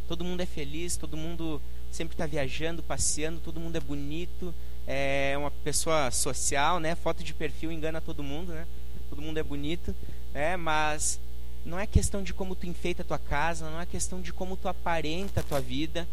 Todo 0.08 0.24
mundo 0.24 0.40
é 0.40 0.46
feliz, 0.46 0.96
todo 0.96 1.18
mundo 1.18 1.60
sempre 1.92 2.14
está 2.14 2.24
viajando, 2.24 2.82
passeando, 2.82 3.40
todo 3.40 3.60
mundo 3.60 3.76
é 3.76 3.80
bonito, 3.80 4.54
é 4.86 5.34
uma 5.36 5.50
pessoa 5.50 6.10
social, 6.10 6.80
né? 6.80 6.94
Foto 6.94 7.22
de 7.22 7.34
perfil 7.34 7.70
engana 7.70 8.00
todo 8.00 8.22
mundo, 8.22 8.52
né? 8.52 8.66
Todo 9.10 9.20
mundo 9.20 9.38
é 9.38 9.42
bonito, 9.42 9.94
né? 10.32 10.56
Mas 10.56 11.20
não 11.62 11.78
é 11.78 11.86
questão 11.86 12.22
de 12.22 12.32
como 12.32 12.56
tu 12.56 12.66
enfeita 12.66 13.02
a 13.02 13.04
tua 13.04 13.18
casa, 13.18 13.68
não 13.68 13.82
é 13.82 13.84
questão 13.84 14.22
de 14.22 14.32
como 14.32 14.56
tu 14.56 14.66
aparenta 14.66 15.40
a 15.40 15.44
tua 15.44 15.60
vida, 15.60 16.08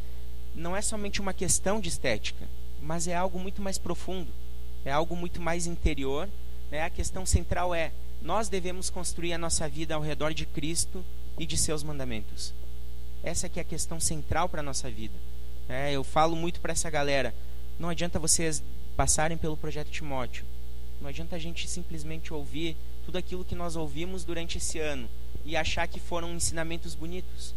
não 0.54 0.76
é 0.76 0.82
somente 0.82 1.22
uma 1.22 1.34
questão 1.34 1.80
de 1.80 1.88
estética, 1.88 2.46
mas 2.82 3.08
é 3.08 3.16
algo 3.16 3.40
muito 3.40 3.62
mais 3.62 3.78
profundo, 3.78 4.30
é 4.86 4.92
algo 4.92 5.16
muito 5.16 5.42
mais 5.42 5.68
interior. 5.68 6.30
Né? 6.72 6.84
A 6.84 6.90
questão 6.90 7.26
central 7.26 7.74
é 7.74 7.92
nós 8.22 8.48
devemos 8.50 8.90
construir 8.90 9.34
a 9.34 9.38
nossa 9.38 9.68
vida 9.68 9.96
ao 9.96 10.02
redor 10.02 10.34
de 10.34 10.46
Cristo 10.46 11.04
e 11.38 11.46
de 11.46 11.58
seus 11.58 11.84
mandamentos. 11.84 12.54
Essa 13.24 13.50
que 13.50 13.60
é 13.60 13.62
a 13.62 13.66
questão 13.66 14.00
central 14.00 14.48
para 14.48 14.62
a 14.62 14.64
nossa 14.64 14.90
vida. 14.90 15.14
É, 15.68 15.92
eu 15.92 16.04
falo 16.04 16.36
muito 16.36 16.60
para 16.60 16.72
essa 16.72 16.90
galera. 16.90 17.34
Não 17.80 17.90
adianta 17.90 18.20
vocês 18.20 18.64
passarem 18.96 19.38
pelo 19.38 19.58
projeto 19.58 19.90
Timóteo. 19.90 20.46
Não 21.02 21.10
adianta 21.10 21.36
a 21.36 21.40
gente 21.40 21.68
simplesmente 21.68 22.34
ouvir 22.34 22.78
tudo 23.06 23.18
aquilo 23.18 23.44
que 23.44 23.56
nós 23.56 23.76
ouvimos 23.76 24.24
durante 24.24 24.58
esse 24.58 24.80
ano 24.80 25.10
e 25.44 25.58
achar 25.58 25.88
que 25.88 26.00
foram 26.00 26.34
ensinamentos 26.34 26.96
bonitos, 26.96 27.54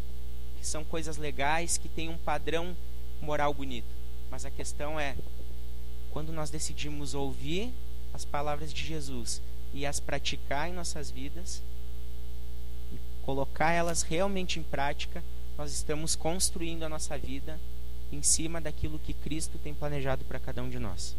que 0.58 0.66
são 0.66 0.82
coisas 0.84 1.16
legais, 1.16 1.78
que 1.78 1.88
têm 1.88 2.08
um 2.08 2.18
padrão 2.18 2.76
moral 3.20 3.54
bonito. 3.54 3.86
Mas 4.30 4.44
a 4.44 4.50
questão 4.50 4.98
é, 4.98 5.14
quando 6.16 6.32
nós 6.32 6.48
decidimos 6.48 7.12
ouvir 7.12 7.74
as 8.14 8.24
palavras 8.24 8.72
de 8.72 8.82
Jesus 8.82 9.42
e 9.74 9.84
as 9.84 10.00
praticar 10.00 10.66
em 10.66 10.72
nossas 10.72 11.10
vidas, 11.10 11.62
e 12.90 12.96
colocar 13.22 13.72
elas 13.72 14.00
realmente 14.00 14.58
em 14.58 14.62
prática, 14.62 15.22
nós 15.58 15.74
estamos 15.74 16.16
construindo 16.16 16.84
a 16.84 16.88
nossa 16.88 17.18
vida 17.18 17.60
em 18.10 18.22
cima 18.22 18.62
daquilo 18.62 18.98
que 18.98 19.12
Cristo 19.12 19.58
tem 19.58 19.74
planejado 19.74 20.24
para 20.24 20.40
cada 20.40 20.62
um 20.62 20.70
de 20.70 20.78
nós. 20.78 21.14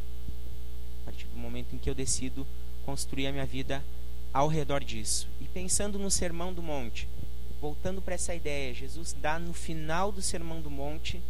A 1.03 1.05
partir 1.05 1.27
do 1.27 1.37
momento 1.37 1.75
em 1.75 1.77
que 1.77 1.91
eu 1.91 1.93
decido 1.93 2.47
construir 2.83 3.27
a 3.27 3.31
minha 3.31 3.45
vida 3.45 3.85
ao 4.33 4.47
redor 4.47 4.83
disso. 4.83 5.27
E 5.39 5.45
pensando 5.45 5.99
no 5.99 6.09
Sermão 6.09 6.51
do 6.51 6.63
Monte, 6.63 7.07
voltando 7.61 8.01
para 8.01 8.15
essa 8.15 8.33
ideia, 8.33 8.73
Jesus 8.73 9.15
dá 9.21 9.37
no 9.37 9.53
final 9.53 10.11
do 10.11 10.23
Sermão 10.23 10.59
do 10.59 10.71
Monte 10.71 11.21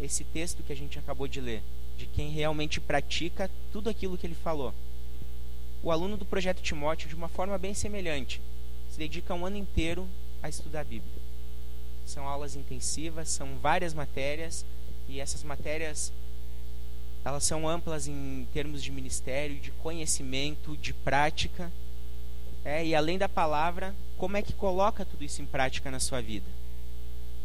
esse 0.00 0.24
texto 0.24 0.64
que 0.64 0.72
a 0.72 0.76
gente 0.76 0.98
acabou 0.98 1.28
de 1.28 1.40
ler, 1.40 1.62
de 2.00 2.06
quem 2.06 2.30
realmente 2.30 2.80
pratica 2.80 3.50
tudo 3.70 3.90
aquilo 3.90 4.16
que 4.16 4.26
ele 4.26 4.34
falou. 4.34 4.72
O 5.82 5.90
aluno 5.90 6.16
do 6.16 6.24
projeto 6.24 6.62
Timóteo, 6.62 7.10
de 7.10 7.14
uma 7.14 7.28
forma 7.28 7.58
bem 7.58 7.74
semelhante, 7.74 8.40
se 8.90 8.98
dedica 8.98 9.34
um 9.34 9.44
ano 9.44 9.58
inteiro 9.58 10.08
a 10.42 10.48
estudar 10.48 10.80
a 10.80 10.84
Bíblia. 10.84 11.20
São 12.06 12.26
aulas 12.26 12.56
intensivas, 12.56 13.28
são 13.28 13.58
várias 13.58 13.92
matérias, 13.92 14.64
e 15.08 15.20
essas 15.20 15.42
matérias 15.42 16.10
elas 17.22 17.44
são 17.44 17.68
amplas 17.68 18.08
em 18.08 18.48
termos 18.50 18.82
de 18.82 18.90
ministério, 18.90 19.60
de 19.60 19.70
conhecimento, 19.72 20.78
de 20.78 20.94
prática. 20.94 21.70
É, 22.64 22.84
e 22.84 22.94
além 22.94 23.18
da 23.18 23.28
palavra, 23.28 23.94
como 24.16 24.38
é 24.38 24.42
que 24.42 24.54
coloca 24.54 25.04
tudo 25.04 25.22
isso 25.22 25.42
em 25.42 25.46
prática 25.46 25.90
na 25.90 26.00
sua 26.00 26.22
vida? 26.22 26.48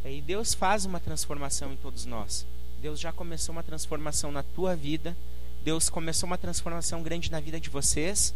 É, 0.06 0.14
e 0.14 0.22
Deus 0.22 0.54
faz 0.54 0.86
uma 0.86 1.02
transformação 1.02 1.74
em 1.74 1.76
todos 1.76 2.06
nós. 2.06 2.46
Deus 2.86 3.00
já 3.00 3.12
começou 3.12 3.52
uma 3.52 3.64
transformação 3.64 4.32
na 4.32 4.44
tua 4.44 4.76
vida. 4.76 5.18
Deus 5.64 5.90
começou 5.90 6.28
uma 6.28 6.38
transformação 6.38 7.02
grande 7.02 7.32
na 7.32 7.40
vida 7.40 7.60
de 7.60 7.68
vocês. 7.68 8.32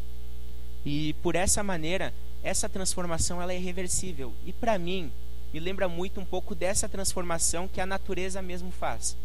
E 0.83 1.13
por 1.21 1.35
essa 1.35 1.61
maneira, 1.61 2.11
essa 2.41 2.67
transformação 2.67 3.39
ela 3.39 3.53
é 3.53 3.57
irreversível. 3.57 4.33
E 4.47 4.51
para 4.51 4.79
mim, 4.79 5.11
me 5.53 5.59
lembra 5.59 5.87
muito 5.87 6.19
um 6.19 6.25
pouco 6.25 6.55
dessa 6.55 6.89
transformação 6.89 7.67
que 7.67 7.79
a 7.79 7.85
natureza 7.85 8.41
mesmo 8.41 8.71
faz. 8.71 9.15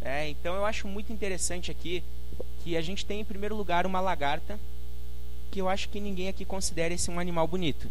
É, 0.00 0.26
então 0.30 0.54
eu 0.54 0.64
acho 0.64 0.88
muito 0.88 1.12
interessante 1.12 1.70
aqui 1.70 2.02
que 2.64 2.78
a 2.78 2.80
gente 2.80 3.04
tem 3.04 3.20
em 3.20 3.26
primeiro 3.26 3.54
lugar 3.54 3.84
uma 3.84 4.00
lagarta, 4.00 4.58
que 5.50 5.60
eu 5.60 5.68
acho 5.68 5.90
que 5.90 6.00
ninguém 6.00 6.28
aqui 6.28 6.46
considera 6.46 6.94
esse 6.94 7.10
um 7.10 7.20
animal 7.20 7.46
bonito. 7.46 7.90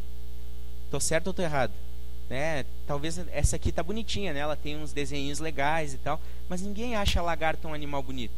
Tô 0.90 1.00
certo 1.00 1.28
ou 1.28 1.34
tô 1.34 1.44
errado? 1.44 1.85
Né? 2.30 2.66
Talvez 2.88 3.20
essa 3.32 3.56
aqui 3.56 3.72
tá 3.72 3.84
bonitinha, 3.84 4.34
né? 4.34 4.40
Ela 4.40 4.56
tem 4.56 4.78
uns 4.78 4.92
desenhos 4.92 5.40
legais 5.40 5.94
e 5.94 5.98
tal, 5.98 6.20
mas 6.50 6.62
ninguém 6.62 6.96
acha 6.96 7.20
a 7.20 7.24
lagarta 7.24 7.68
um 7.68 7.74
animal 7.74 8.02
bonito, 8.02 8.34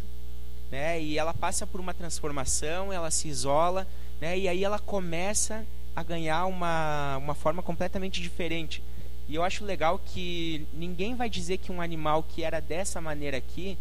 né? 0.72 1.02
E 1.02 1.18
ela 1.18 1.34
passa 1.34 1.66
por 1.66 1.80
uma 1.80 1.94
transformação, 1.94 2.92
ela 2.92 3.12
se 3.12 3.28
isola, 3.28 3.88
né? 4.20 4.38
E 4.38 4.48
aí 4.48 4.64
ela 4.64 4.80
começa 4.80 5.66
a 5.96 6.04
ganhar 6.04 6.46
uma 6.46 7.18
uma 7.18 7.36
forma 7.36 7.64
completamente 7.64 8.22
diferente. 8.22 8.84
E 9.28 9.36
eu 9.36 9.44
acho 9.44 9.66
legal 9.66 10.00
que 10.00 10.66
ninguém 10.74 11.16
vai 11.16 11.30
dizer 11.30 11.58
que 11.58 11.72
um 11.72 11.82
animal 11.82 12.24
que 12.24 12.44
era 12.44 12.62
dessa 12.62 13.02
maneira 13.02 13.38
aqui, 13.38 13.78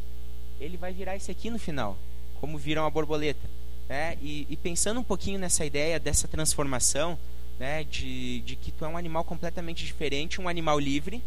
ele 0.60 0.76
vai 0.76 0.92
virar 0.92 1.14
esse 1.14 1.30
aqui 1.30 1.50
no 1.50 1.58
final, 1.58 1.96
como 2.40 2.58
viram 2.58 2.84
a 2.84 2.90
borboleta, 2.90 3.48
né? 3.88 4.16
E, 4.20 4.46
e 4.50 4.56
pensando 4.56 4.98
um 4.98 5.04
pouquinho 5.04 5.38
nessa 5.38 5.64
ideia 5.64 6.00
dessa 6.00 6.26
transformação, 6.26 7.16
né, 7.58 7.84
de, 7.84 8.40
de 8.40 8.56
que 8.56 8.70
tu 8.70 8.84
é 8.84 8.88
um 8.88 8.96
animal 8.96 9.24
completamente 9.24 9.84
diferente, 9.84 10.40
um 10.40 10.48
animal 10.48 10.78
livre, 10.78 11.22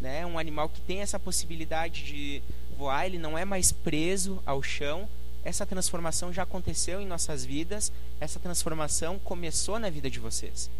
né, 0.00 0.24
um 0.24 0.38
animal 0.38 0.68
que 0.68 0.80
tem 0.80 1.00
essa 1.00 1.18
possibilidade 1.18 2.04
de 2.04 2.42
voar, 2.76 3.06
ele 3.06 3.18
não 3.18 3.36
é 3.36 3.44
mais 3.44 3.72
preso 3.72 4.42
ao 4.46 4.62
chão. 4.62 5.08
Essa 5.44 5.66
transformação 5.66 6.32
já 6.32 6.42
aconteceu 6.42 7.00
em 7.00 7.06
nossas 7.06 7.44
vidas, 7.44 7.92
essa 8.20 8.38
transformação 8.38 9.18
começou 9.18 9.78
na 9.78 9.90
vida 9.90 10.10
de 10.10 10.18
vocês. 10.18 10.70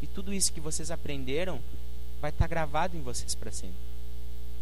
E 0.00 0.06
tudo 0.06 0.32
isso 0.32 0.52
que 0.52 0.60
vocês 0.60 0.90
aprenderam 0.90 1.60
vai 2.20 2.30
estar 2.30 2.46
gravado 2.46 2.96
em 2.96 3.02
vocês 3.02 3.34
para 3.34 3.50
sempre. 3.50 3.76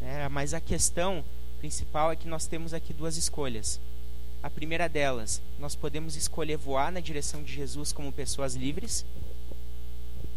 É, 0.00 0.28
mas 0.28 0.52
a 0.52 0.60
questão 0.60 1.24
principal 1.58 2.12
é 2.12 2.16
que 2.16 2.28
nós 2.28 2.46
temos 2.46 2.74
aqui 2.74 2.92
duas 2.92 3.16
escolhas. 3.16 3.80
A 4.42 4.50
primeira 4.50 4.88
delas, 4.88 5.40
nós 5.58 5.74
podemos 5.74 6.16
escolher 6.16 6.56
voar 6.56 6.92
na 6.92 7.00
direção 7.00 7.42
de 7.42 7.52
Jesus 7.52 7.92
como 7.92 8.12
pessoas 8.12 8.54
livres, 8.54 9.04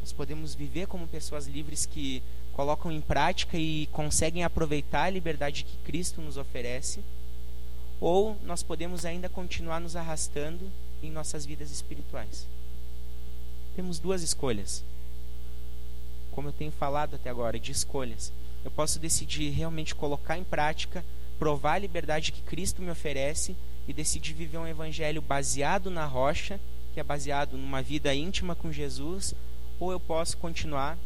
nós 0.02 0.14
podemos 0.14 0.56
viver 0.56 0.88
como 0.88 1.08
pessoas 1.08 1.48
livres 1.48 1.86
que 1.86 2.24
colocam 2.54 2.92
em 2.92 3.02
prática 3.02 3.58
e 3.58 3.88
conseguem 3.88 4.44
aproveitar 4.44 5.04
a 5.04 5.10
liberdade 5.10 5.64
que 5.64 5.78
Cristo 5.86 6.22
nos 6.22 6.38
oferece, 6.38 7.02
ou 8.02 8.38
nós 8.44 8.64
podemos 8.64 9.06
ainda 9.06 9.30
continuar 9.30 9.80
nos 9.80 9.96
arrastando 9.96 10.70
em 11.02 11.12
nossas 11.12 11.46
vidas 11.46 11.72
espirituais. 11.72 12.48
Temos 13.76 14.00
duas 14.00 14.22
escolhas. 14.22 14.84
Como 16.32 16.50
eu 16.50 16.54
tenho 16.54 16.72
falado 16.72 17.16
até 17.16 17.30
agora, 17.30 17.60
de 17.60 17.72
escolhas. 17.72 18.32
Eu 18.64 18.72
posso 18.72 19.00
decidir 19.00 19.52
realmente 19.52 19.96
colocar 19.96 20.38
em 20.38 20.44
prática, 20.44 21.04
provar 21.38 21.76
a 21.76 21.80
liberdade 21.80 22.32
que 22.32 22.42
Cristo 22.42 22.82
me 22.82 22.92
oferece 22.92 23.56
e 23.88 23.94
decidir 23.94 24.34
viver 24.34 24.58
um 24.58 24.68
evangelho 24.68 25.22
baseado 25.22 25.90
na 25.90 26.06
rocha, 26.06 26.60
que 26.94 27.00
é 27.00 27.04
baseado 27.04 27.58
numa 27.58 27.82
vida 27.82 28.14
íntima 28.14 28.56
com 28.56 28.72
Jesus, 28.72 29.34
ou 29.80 29.92
eu 29.92 30.00
posso 30.00 30.38
continuar 30.38 30.98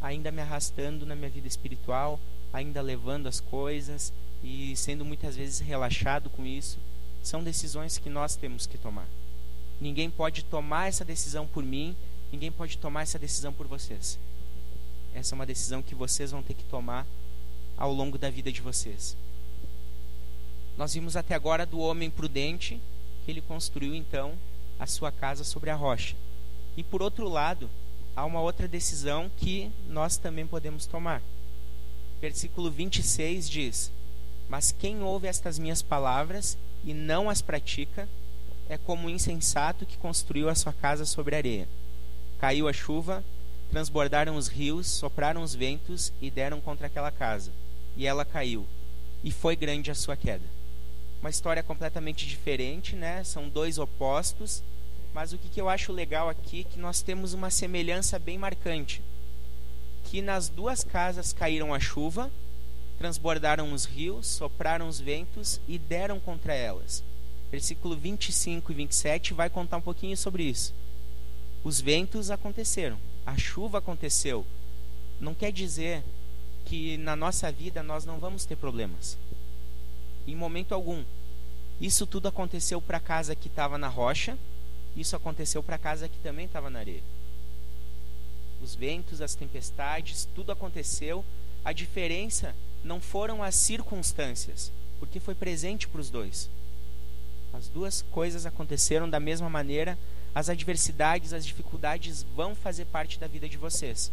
ainda 0.00 0.30
me 0.30 0.40
arrastando 0.40 1.06
na 1.06 1.14
minha 1.14 1.30
vida 1.30 1.48
espiritual, 1.48 2.20
ainda 2.52 2.80
levando 2.80 3.26
as 3.26 3.40
coisas 3.40 4.12
e 4.42 4.76
sendo 4.76 5.04
muitas 5.04 5.36
vezes 5.36 5.58
relaxado 5.60 6.30
com 6.30 6.44
isso. 6.46 6.78
São 7.22 7.42
decisões 7.42 7.98
que 7.98 8.08
nós 8.08 8.36
temos 8.36 8.66
que 8.66 8.78
tomar. 8.78 9.08
Ninguém 9.80 10.08
pode 10.08 10.44
tomar 10.44 10.88
essa 10.88 11.04
decisão 11.04 11.46
por 11.46 11.64
mim, 11.64 11.96
ninguém 12.32 12.52
pode 12.52 12.78
tomar 12.78 13.02
essa 13.02 13.18
decisão 13.18 13.52
por 13.52 13.66
vocês. 13.66 14.18
Essa 15.14 15.34
é 15.34 15.36
uma 15.36 15.46
decisão 15.46 15.82
que 15.82 15.94
vocês 15.94 16.30
vão 16.30 16.42
ter 16.42 16.54
que 16.54 16.64
tomar 16.64 17.06
ao 17.76 17.92
longo 17.92 18.18
da 18.18 18.30
vida 18.30 18.52
de 18.52 18.60
vocês. 18.60 19.16
Nós 20.76 20.94
vimos 20.94 21.16
até 21.16 21.34
agora 21.34 21.64
do 21.64 21.78
homem 21.78 22.10
prudente, 22.10 22.80
que 23.24 23.30
ele 23.30 23.40
construiu 23.40 23.94
então 23.94 24.34
a 24.78 24.86
sua 24.86 25.10
casa 25.10 25.42
sobre 25.42 25.70
a 25.70 25.74
rocha. 25.74 26.14
E 26.76 26.82
por 26.82 27.02
outro 27.02 27.28
lado, 27.28 27.68
há 28.16 28.24
uma 28.24 28.40
outra 28.40 28.66
decisão 28.66 29.30
que 29.36 29.70
nós 29.86 30.16
também 30.16 30.46
podemos 30.46 30.86
tomar. 30.86 31.22
Versículo 32.20 32.70
26 32.70 33.48
diz: 33.48 33.92
Mas 34.48 34.72
quem 34.72 35.02
ouve 35.02 35.28
estas 35.28 35.58
minhas 35.58 35.82
palavras 35.82 36.56
e 36.82 36.94
não 36.94 37.28
as 37.28 37.42
pratica, 37.42 38.08
é 38.68 38.78
como 38.78 39.06
um 39.06 39.10
insensato 39.10 39.84
que 39.84 39.98
construiu 39.98 40.48
a 40.48 40.54
sua 40.54 40.72
casa 40.72 41.04
sobre 41.04 41.36
areia. 41.36 41.68
Caiu 42.40 42.66
a 42.66 42.72
chuva, 42.72 43.22
transbordaram 43.70 44.36
os 44.36 44.48
rios, 44.48 44.86
sopraram 44.86 45.42
os 45.42 45.54
ventos 45.54 46.12
e 46.20 46.30
deram 46.30 46.60
contra 46.60 46.86
aquela 46.86 47.10
casa. 47.10 47.52
E 47.96 48.06
ela 48.06 48.24
caiu, 48.24 48.66
e 49.22 49.30
foi 49.30 49.54
grande 49.54 49.90
a 49.90 49.94
sua 49.94 50.16
queda. 50.16 50.44
Uma 51.20 51.30
história 51.30 51.62
completamente 51.62 52.26
diferente, 52.26 52.94
né? 52.94 53.22
São 53.24 53.48
dois 53.48 53.78
opostos 53.78 54.62
mas 55.16 55.32
o 55.32 55.38
que, 55.38 55.48
que 55.48 55.58
eu 55.58 55.70
acho 55.70 55.94
legal 55.94 56.28
aqui 56.28 56.60
é 56.60 56.64
que 56.64 56.78
nós 56.78 57.00
temos 57.00 57.32
uma 57.32 57.48
semelhança 57.48 58.18
bem 58.18 58.36
marcante. 58.36 59.00
Que 60.04 60.20
nas 60.20 60.50
duas 60.50 60.84
casas 60.84 61.32
caíram 61.32 61.72
a 61.72 61.80
chuva, 61.80 62.30
transbordaram 62.98 63.72
os 63.72 63.86
rios, 63.86 64.26
sopraram 64.26 64.86
os 64.86 65.00
ventos 65.00 65.58
e 65.66 65.78
deram 65.78 66.20
contra 66.20 66.52
elas. 66.52 67.02
Versículo 67.50 67.96
25 67.96 68.70
e 68.70 68.74
27 68.74 69.32
vai 69.32 69.48
contar 69.48 69.78
um 69.78 69.80
pouquinho 69.80 70.18
sobre 70.18 70.42
isso. 70.42 70.74
Os 71.64 71.80
ventos 71.80 72.30
aconteceram, 72.30 72.98
a 73.24 73.38
chuva 73.38 73.78
aconteceu. 73.78 74.44
Não 75.18 75.32
quer 75.32 75.50
dizer 75.50 76.04
que 76.66 76.98
na 76.98 77.16
nossa 77.16 77.50
vida 77.50 77.82
nós 77.82 78.04
não 78.04 78.18
vamos 78.18 78.44
ter 78.44 78.56
problemas. 78.56 79.16
Em 80.26 80.36
momento 80.36 80.74
algum. 80.74 81.02
Isso 81.80 82.06
tudo 82.06 82.28
aconteceu 82.28 82.82
para 82.82 82.98
a 82.98 83.00
casa 83.00 83.34
que 83.34 83.48
estava 83.48 83.78
na 83.78 83.88
rocha, 83.88 84.36
isso 84.96 85.14
aconteceu 85.14 85.62
para 85.62 85.76
a 85.76 85.78
casa 85.78 86.08
que 86.08 86.18
também 86.18 86.46
estava 86.46 86.70
na 86.70 86.78
areia. 86.78 87.02
Os 88.62 88.74
ventos, 88.74 89.20
as 89.20 89.34
tempestades, 89.34 90.26
tudo 90.34 90.50
aconteceu. 90.50 91.24
A 91.62 91.72
diferença 91.72 92.54
não 92.82 93.00
foram 93.00 93.42
as 93.42 93.54
circunstâncias, 93.54 94.72
porque 94.98 95.20
foi 95.20 95.34
presente 95.34 95.86
para 95.86 96.00
os 96.00 96.08
dois. 96.08 96.48
As 97.52 97.68
duas 97.68 98.02
coisas 98.10 98.46
aconteceram 98.46 99.08
da 99.08 99.20
mesma 99.20 99.50
maneira. 99.50 99.98
As 100.34 100.48
adversidades, 100.48 101.32
as 101.32 101.44
dificuldades 101.44 102.24
vão 102.34 102.54
fazer 102.54 102.86
parte 102.86 103.18
da 103.18 103.26
vida 103.26 103.48
de 103.48 103.56
vocês. 103.56 104.10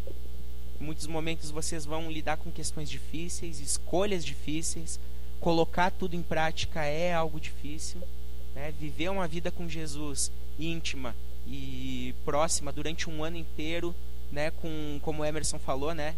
Em 0.80 0.84
muitos 0.84 1.08
momentos 1.08 1.50
vocês 1.50 1.86
vão 1.86 2.12
lidar 2.12 2.38
com 2.38 2.52
questões 2.52 2.90
difíceis, 2.90 3.60
escolhas 3.60 4.26
difíceis. 4.26 5.00
Colocar 5.40 5.92
tudo 5.92 6.16
em 6.16 6.22
prática 6.22 6.84
é 6.84 7.14
algo 7.14 7.40
difícil. 7.40 8.02
Né? 8.56 8.74
Viver 8.80 9.10
uma 9.10 9.28
vida 9.28 9.52
com 9.52 9.68
Jesus 9.68 10.32
íntima 10.60 11.16
e 11.46 12.14
próxima 12.24 12.72
durante 12.72 13.10
um 13.10 13.24
ano 13.24 13.38
inteiro, 13.38 13.96
né, 14.32 14.52
com 14.52 15.00
como 15.02 15.26
Emerson 15.26 15.60
falou, 15.60 15.94
né, 15.94 16.16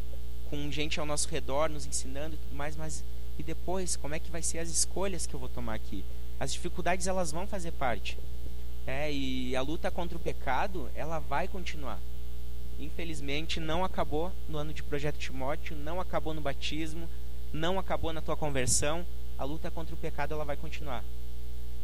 com 0.49 0.71
gente 0.71 0.99
ao 0.99 1.05
nosso 1.05 1.27
redor 1.27 1.69
nos 1.69 1.85
ensinando 1.85 2.35
e 2.35 2.37
tudo 2.37 2.55
mais, 2.55 2.75
mas 2.75 3.03
E 3.37 3.43
depois, 3.43 3.95
como 3.95 4.15
é 4.15 4.19
que 4.19 4.31
vai 4.31 4.41
ser 4.41 4.59
as 4.59 4.69
escolhas 4.69 5.27
que 5.27 5.33
eu 5.33 5.39
vou 5.39 5.49
tomar 5.49 5.73
aqui? 5.73 6.05
As 6.39 6.53
dificuldades 6.53 7.07
elas 7.07 7.31
vão 7.31 7.45
fazer 7.45 7.71
parte. 7.71 8.17
É, 8.87 9.11
e 9.11 9.55
a 9.55 9.61
luta 9.61 9.89
contra 9.91 10.17
o 10.17 10.21
pecado, 10.21 10.89
ela 10.95 11.19
vai 11.19 11.47
continuar. 11.47 11.99
Infelizmente, 12.79 13.59
não 13.59 13.83
acabou 13.83 14.31
no 14.47 14.57
ano 14.57 14.73
de 14.73 14.83
Projeto 14.83 15.17
Timóteo, 15.17 15.75
não 15.75 15.99
acabou 15.99 16.33
no 16.33 16.41
batismo, 16.41 17.09
não 17.51 17.79
acabou 17.79 18.13
na 18.13 18.21
tua 18.21 18.37
conversão. 18.37 19.05
A 19.37 19.43
luta 19.43 19.71
contra 19.71 19.93
o 19.93 19.97
pecado, 19.97 20.33
ela 20.33 20.45
vai 20.45 20.55
continuar. 20.55 21.03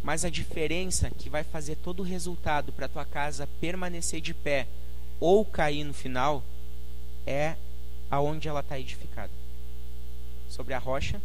Mas 0.03 0.25
a 0.25 0.29
diferença 0.29 1.11
que 1.11 1.29
vai 1.29 1.43
fazer 1.43 1.75
todo 1.75 1.99
o 1.99 2.05
resultado 2.05 2.71
para 2.73 2.87
tua 2.87 3.05
casa 3.05 3.47
permanecer 3.59 4.19
de 4.19 4.33
pé 4.33 4.67
ou 5.19 5.45
cair 5.45 5.83
no 5.83 5.93
final 5.93 6.43
é 7.25 7.55
aonde 8.09 8.47
ela 8.47 8.61
está 8.61 8.79
edificada. 8.79 9.31
Sobre 10.49 10.73
a 10.73 10.79
rocha 10.79 11.21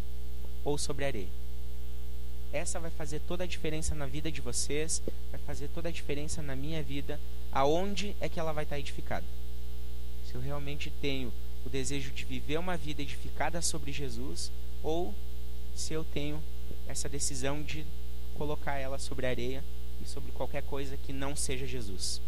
ou 0.64 0.76
sobre 0.76 1.04
a 1.04 1.08
areia. 1.08 1.28
Essa 2.52 2.78
vai 2.78 2.90
fazer 2.90 3.20
toda 3.20 3.44
a 3.44 3.46
diferença 3.46 3.94
na 3.94 4.06
vida 4.06 4.30
de 4.30 4.40
vocês, 4.40 5.02
vai 5.30 5.40
fazer 5.40 5.68
toda 5.68 5.88
a 5.88 5.92
diferença 5.92 6.42
na 6.42 6.54
minha 6.54 6.82
vida, 6.82 7.18
aonde 7.50 8.14
é 8.20 8.28
que 8.28 8.38
ela 8.38 8.52
vai 8.52 8.64
estar 8.64 8.78
edificada. 8.78 9.26
Se 10.26 10.34
eu 10.34 10.40
realmente 10.40 10.90
tenho 10.90 11.32
o 11.64 11.68
desejo 11.68 12.10
de 12.12 12.24
viver 12.24 12.58
uma 12.58 12.76
vida 12.76 13.02
edificada 13.02 13.60
sobre 13.60 13.92
Jesus, 13.92 14.50
ou 14.82 15.14
se 15.74 15.92
eu 15.92 16.04
tenho 16.04 16.42
essa 16.86 17.08
decisão 17.08 17.62
de 17.62 17.84
colocar 18.36 18.78
ela 18.78 18.98
sobre 18.98 19.26
a 19.26 19.30
areia 19.30 19.64
e 20.00 20.06
sobre 20.06 20.32
qualquer 20.32 20.62
coisa 20.62 20.96
que 20.96 21.12
não 21.12 21.34
seja 21.34 21.66
Jesus. 21.66 22.20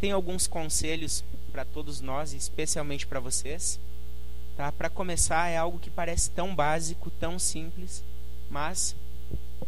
Tem 0.00 0.10
alguns 0.10 0.46
conselhos 0.46 1.22
para 1.52 1.64
todos 1.64 2.00
nós, 2.00 2.32
especialmente 2.32 3.06
para 3.06 3.20
vocês. 3.20 3.78
Tá? 4.56 4.72
Para 4.72 4.90
começar, 4.90 5.48
é 5.48 5.56
algo 5.56 5.78
que 5.78 5.90
parece 5.90 6.30
tão 6.30 6.54
básico, 6.54 7.10
tão 7.10 7.38
simples, 7.38 8.02
mas 8.50 8.96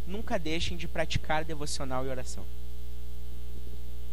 nunca 0.05 0.37
deixem 0.37 0.75
de 0.75 0.87
praticar 0.87 1.45
devocional 1.45 2.05
e 2.05 2.09
oração. 2.09 2.43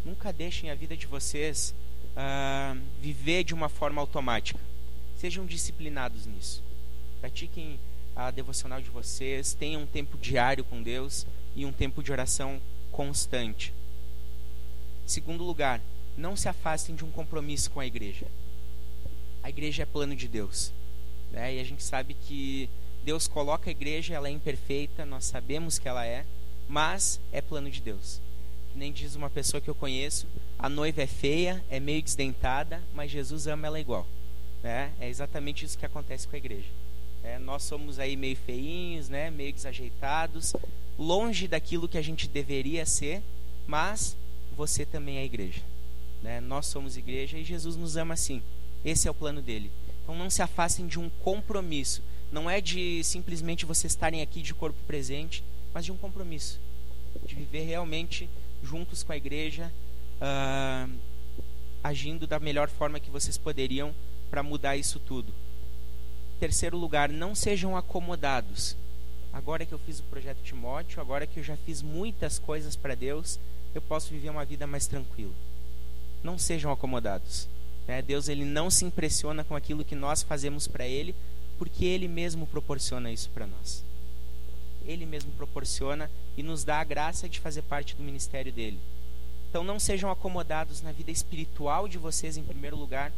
Nunca 0.05 0.33
deixem 0.33 0.71
a 0.71 0.75
vida 0.75 0.97
de 0.97 1.07
vocês 1.07 1.75
uh, 2.17 2.81
viver 3.01 3.45
de 3.45 3.55
uma 3.55 3.69
forma 3.69 4.01
automática. 4.01 4.61
Sejam 5.17 5.47
disciplinados 5.47 6.27
nisso. 6.27 6.63
Pratiquem 7.21 7.79
a 8.15 8.31
devocional 8.31 8.81
de 8.81 8.91
vocês, 8.91 9.55
tenham 9.55 9.83
um 9.83 9.87
tempo 9.87 10.19
diário 10.19 10.65
com 10.65 10.83
Deus 10.83 11.27
e 11.55 11.65
um 11.65 11.73
tempo 11.73 12.03
de 12.03 12.13
oração 12.13 12.61
constante. 12.91 13.73
Segundo 15.07 15.45
lugar, 15.45 15.81
não 16.17 16.37
se 16.37 16.49
afastem 16.49 16.95
de 16.95 17.05
um 17.05 17.11
compromisso 17.11 17.71
com 17.71 17.81
a 17.81 17.87
igreja. 17.87 18.27
A 19.43 19.49
igreja 19.49 19.83
é 19.83 19.87
plano 19.87 20.15
de 20.15 20.29
Deus. 20.29 20.73
Né? 21.31 21.57
E 21.57 21.61
a 21.61 21.65
gente 21.65 21.83
sabe 21.83 22.15
que 22.15 22.69
Deus 23.05 23.27
coloca 23.27 23.69
a 23.69 23.73
igreja, 23.73 24.15
ela 24.15 24.29
é 24.29 24.31
imperfeita, 24.31 25.05
nós 25.05 25.25
sabemos 25.25 25.79
que 25.79 25.89
ela 25.89 26.07
é, 26.07 26.25
mas 26.69 27.19
é 27.33 27.41
plano 27.41 27.71
de 27.71 27.81
Deus. 27.81 28.21
Nem 28.75 28.93
diz 28.93 29.17
uma 29.17 29.29
pessoa 29.29 29.61
que 29.61 29.69
eu 29.69 29.75
conheço, 29.75 30.27
a 30.59 30.69
noiva 30.69 31.03
é 31.03 31.07
feia, 31.07 31.63
é 31.69 31.81
meio 31.81 32.03
desdentada, 32.03 32.81
mas 32.95 33.11
Jesus 33.11 33.47
ama 33.47 33.67
ela 33.67 33.81
igual. 33.81 34.07
Né? 34.63 34.93
É 35.01 35.09
exatamente 35.09 35.65
isso 35.65 35.77
que 35.77 35.85
acontece 35.85 36.29
com 36.29 36.37
a 36.37 36.39
igreja. 36.39 36.69
É, 37.23 37.39
nós 37.39 37.63
somos 37.63 37.99
aí 37.99 38.17
meio 38.17 38.37
feinhos, 38.37 39.09
né? 39.09 39.31
meio 39.31 39.53
desajeitados, 39.53 40.53
longe 40.99 41.47
daquilo 41.47 41.89
que 41.89 41.99
a 41.99 42.03
gente 42.03 42.29
deveria 42.29 42.85
ser, 42.85 43.23
mas 43.67 44.17
você 44.57 44.85
também 44.85 45.19
é 45.19 45.25
igreja. 45.25 45.61
Né? 46.23 46.41
Nós 46.41 46.67
somos 46.67 46.97
igreja 46.97 47.39
e 47.39 47.45
Jesus 47.45 47.77
nos 47.77 47.97
ama 47.97 48.15
assim. 48.15 48.43
Esse 48.85 49.07
é 49.07 49.11
o 49.11 49.15
plano 49.15 49.41
dele. 49.41 49.71
Então 50.03 50.17
não 50.17 50.29
se 50.29 50.43
afastem 50.43 50.87
de 50.87 50.99
um 50.99 51.09
compromisso. 51.23 52.03
Não 52.31 52.51
é 52.51 52.61
de 52.61 53.05
simplesmente 53.05 53.67
vocês 53.67 53.93
estarem 53.93 54.23
aqui 54.23 54.41
de 54.41 54.55
corpo 54.55 54.79
presente, 54.87 55.45
mas 55.73 55.85
de 55.85 55.93
um 55.93 55.97
compromisso. 55.97 56.59
De 57.27 57.35
viver 57.35 57.65
realmente 57.65 58.29
juntos 58.63 59.03
com 59.03 59.13
a 59.13 59.17
igreja, 59.17 59.73
uh, 60.21 60.93
agindo 61.83 62.27
da 62.27 62.41
melhor 62.41 62.69
forma 62.69 63.01
que 63.01 63.11
vocês 63.11 63.37
poderiam 63.37 63.95
para 64.31 64.43
mudar 64.43 64.77
isso 64.77 64.99
tudo. 64.99 65.33
Terceiro 66.43 66.77
lugar, 66.77 67.09
não 67.09 67.37
sejam 67.37 67.77
acomodados. 67.77 68.77
Agora 69.33 69.65
que 69.65 69.71
eu 69.71 69.79
fiz 69.79 70.01
o 70.01 70.03
projeto 70.03 70.43
Timóteo, 70.43 71.01
agora 71.01 71.25
que 71.25 71.39
eu 71.39 71.45
já 71.45 71.57
fiz 71.57 71.81
muitas 71.83 72.37
coisas 72.37 72.75
para 72.75 72.97
Deus, 72.97 73.39
eu 73.73 73.81
posso 73.81 74.11
viver 74.11 74.29
uma 74.29 74.45
vida 74.45 74.67
mais 74.67 74.89
tranquila. 74.89 75.31
Não 76.21 76.37
sejam 76.37 76.73
acomodados. 76.73 77.49
Né? 77.87 78.03
Deus 78.03 78.27
ele 78.27 78.45
não 78.45 78.71
se 78.71 78.85
impressiona 78.85 79.45
com 79.45 79.55
aquilo 79.55 79.85
que 79.85 79.95
nós 79.95 80.25
fazemos 80.25 80.67
para 80.67 80.85
Ele, 80.85 81.15
porque 81.61 81.85
Ele 81.85 82.09
mesmo 82.09 82.45
proporciona 82.45 83.13
isso 83.13 83.31
para 83.31 83.47
nós. 83.47 83.85
Ele 84.85 85.07
mesmo 85.07 85.31
proporciona 85.35 86.11
e 86.37 86.43
nos 86.43 86.65
dá 86.65 86.81
a 86.81 86.85
graça 86.85 87.29
de 87.29 87.39
fazer 87.39 87.63
parte 87.63 87.95
do 87.95 88.03
ministério 88.03 88.53
dele. 88.53 88.81
Então 89.49 89.63
não 89.63 89.79
sejam 89.79 90.11
acomodados 90.11 90.83
na 90.83 90.91
vida 90.91 91.13
espiritual 91.13 91.87
de 91.87 91.99
vocês 91.99 92.37
em 92.37 92.43
primeiro 92.43 92.77
lugar, 92.77 93.13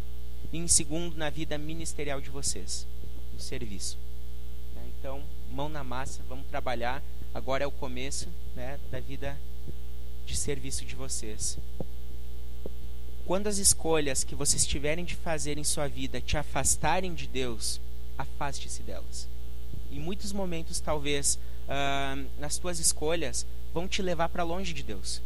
e 0.52 0.58
em 0.58 0.68
segundo 0.68 1.16
na 1.16 1.30
vida 1.30 1.56
ministerial 1.56 2.20
de 2.20 2.30
vocês, 2.30 2.86
no 3.34 3.40
serviço. 3.40 3.98
Né? 4.74 4.82
Então, 4.98 5.22
mão 5.50 5.68
na 5.68 5.84
massa, 5.84 6.22
vamos 6.28 6.46
trabalhar. 6.46 7.02
Agora 7.34 7.64
é 7.64 7.66
o 7.66 7.72
começo 7.72 8.28
né, 8.54 8.78
da 8.90 9.00
vida 9.00 9.38
de 10.24 10.36
serviço 10.36 10.84
de 10.84 10.94
vocês. 10.94 11.58
Quando 13.26 13.46
as 13.46 13.58
escolhas 13.58 14.22
que 14.22 14.34
vocês 14.34 14.66
tiverem 14.66 15.04
de 15.04 15.16
fazer 15.16 15.58
em 15.58 15.64
sua 15.64 15.88
vida 15.88 16.20
te 16.20 16.36
afastarem 16.36 17.14
de 17.14 17.26
Deus, 17.26 17.80
afaste-se 18.18 18.82
delas. 18.82 19.26
Em 19.90 19.98
muitos 19.98 20.32
momentos, 20.32 20.78
talvez, 20.80 21.38
uh, 21.64 22.28
nas 22.38 22.58
tuas 22.58 22.78
escolhas, 22.78 23.46
vão 23.72 23.88
te 23.88 24.02
levar 24.02 24.28
para 24.28 24.42
longe 24.42 24.72
de 24.72 24.82
Deus. 24.82 25.22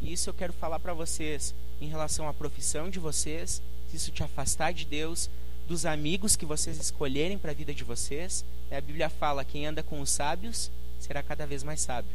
E 0.00 0.12
isso 0.12 0.30
eu 0.30 0.34
quero 0.34 0.52
falar 0.52 0.80
para 0.80 0.94
vocês 0.94 1.54
em 1.80 1.88
relação 1.88 2.28
à 2.28 2.34
profissão 2.34 2.88
de 2.88 2.98
vocês, 2.98 3.60
se 3.90 3.96
isso 3.96 4.10
te 4.10 4.22
afastar 4.22 4.72
de 4.72 4.84
Deus, 4.84 5.28
dos 5.68 5.86
amigos 5.86 6.36
que 6.36 6.46
vocês 6.46 6.78
escolherem 6.78 7.38
para 7.38 7.50
a 7.50 7.54
vida 7.54 7.72
de 7.72 7.84
vocês. 7.84 8.44
A 8.70 8.80
Bíblia 8.80 9.08
fala: 9.08 9.44
quem 9.44 9.66
anda 9.66 9.82
com 9.82 10.00
os 10.00 10.10
sábios 10.10 10.70
será 10.98 11.22
cada 11.22 11.46
vez 11.46 11.62
mais 11.62 11.80
sábio, 11.80 12.10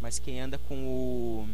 mas 0.00 0.18
quem 0.18 0.40
anda 0.40 0.58
com 0.58 0.86
o. 0.86 1.48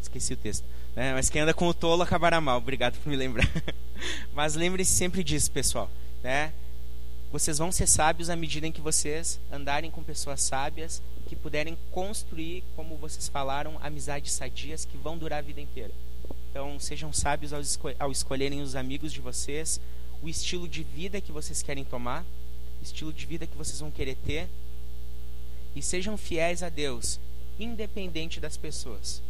Esqueci 0.00 0.34
o 0.34 0.36
texto. 0.36 0.64
Né? 0.94 1.12
Mas 1.12 1.28
quem 1.28 1.42
anda 1.42 1.52
com 1.52 1.68
o 1.68 1.74
tolo 1.74 2.02
acabará 2.02 2.40
mal. 2.40 2.58
Obrigado 2.58 2.98
por 2.98 3.10
me 3.10 3.16
lembrar. 3.16 3.46
Mas 4.32 4.54
lembre-se 4.54 4.92
sempre 4.92 5.22
disso, 5.22 5.50
pessoal. 5.50 5.90
Né? 6.22 6.52
Vocês 7.30 7.58
vão 7.58 7.70
ser 7.70 7.86
sábios 7.86 8.30
à 8.30 8.36
medida 8.36 8.66
em 8.66 8.72
que 8.72 8.80
vocês 8.80 9.38
andarem 9.52 9.90
com 9.90 10.02
pessoas 10.02 10.40
sábias 10.40 11.02
que 11.28 11.36
puderem 11.36 11.76
construir, 11.90 12.62
como 12.74 12.96
vocês 12.96 13.28
falaram, 13.28 13.76
amizades 13.82 14.32
sadias 14.32 14.84
que 14.84 14.96
vão 14.96 15.18
durar 15.18 15.40
a 15.40 15.42
vida 15.42 15.60
inteira. 15.60 15.92
Então, 16.50 16.78
sejam 16.80 17.12
sábios 17.12 17.52
ao, 17.52 17.60
ao 17.98 18.10
escolherem 18.10 18.62
os 18.62 18.74
amigos 18.74 19.12
de 19.12 19.20
vocês, 19.20 19.80
o 20.22 20.28
estilo 20.28 20.68
de 20.68 20.82
vida 20.82 21.20
que 21.20 21.32
vocês 21.32 21.62
querem 21.62 21.84
tomar, 21.84 22.24
estilo 22.82 23.12
de 23.12 23.26
vida 23.26 23.46
que 23.46 23.56
vocês 23.56 23.80
vão 23.80 23.90
querer 23.90 24.16
ter, 24.16 24.48
e 25.74 25.82
sejam 25.82 26.16
fiéis 26.16 26.62
a 26.62 26.68
Deus, 26.68 27.20
independente 27.58 28.40
das 28.40 28.56
pessoas. 28.56 29.22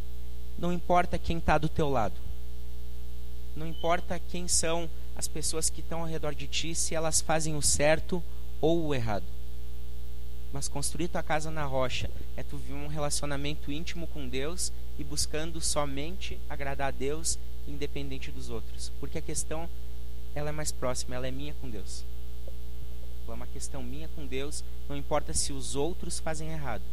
Não 0.57 0.71
importa 0.71 1.19
quem 1.19 1.37
está 1.37 1.57
do 1.57 1.69
teu 1.69 1.89
lado. 1.89 2.15
Não 3.55 3.67
importa 3.67 4.19
quem 4.19 4.47
são 4.47 4.89
as 5.15 5.27
pessoas 5.27 5.69
que 5.69 5.81
estão 5.81 6.01
ao 6.01 6.07
redor 6.07 6.33
de 6.33 6.47
ti, 6.47 6.75
se 6.75 6.95
elas 6.95 7.21
fazem 7.21 7.55
o 7.55 7.61
certo 7.61 8.23
ou 8.61 8.85
o 8.85 8.93
errado. 8.93 9.25
Mas 10.53 10.67
construir 10.67 11.07
tua 11.09 11.21
casa 11.21 11.51
na 11.51 11.65
rocha 11.65 12.09
é 12.35 12.43
tu 12.43 12.57
viver 12.57 12.73
um 12.73 12.87
relacionamento 12.87 13.71
íntimo 13.71 14.07
com 14.07 14.27
Deus 14.27 14.71
e 14.97 15.03
buscando 15.03 15.59
somente 15.59 16.39
agradar 16.49 16.87
a 16.87 16.91
Deus, 16.91 17.37
independente 17.67 18.31
dos 18.31 18.49
outros. 18.49 18.91
Porque 18.99 19.17
a 19.17 19.21
questão 19.21 19.69
ela 20.35 20.49
é 20.49 20.51
mais 20.51 20.71
próxima, 20.71 21.15
ela 21.15 21.27
é 21.27 21.31
minha 21.31 21.53
com 21.55 21.69
Deus. 21.69 22.03
É 23.27 23.31
uma 23.31 23.47
questão 23.47 23.83
minha 23.83 24.07
com 24.15 24.25
Deus, 24.25 24.63
não 24.87 24.95
importa 24.95 25.33
se 25.33 25.51
os 25.51 25.75
outros 25.75 26.19
fazem 26.19 26.49
errado. 26.49 26.83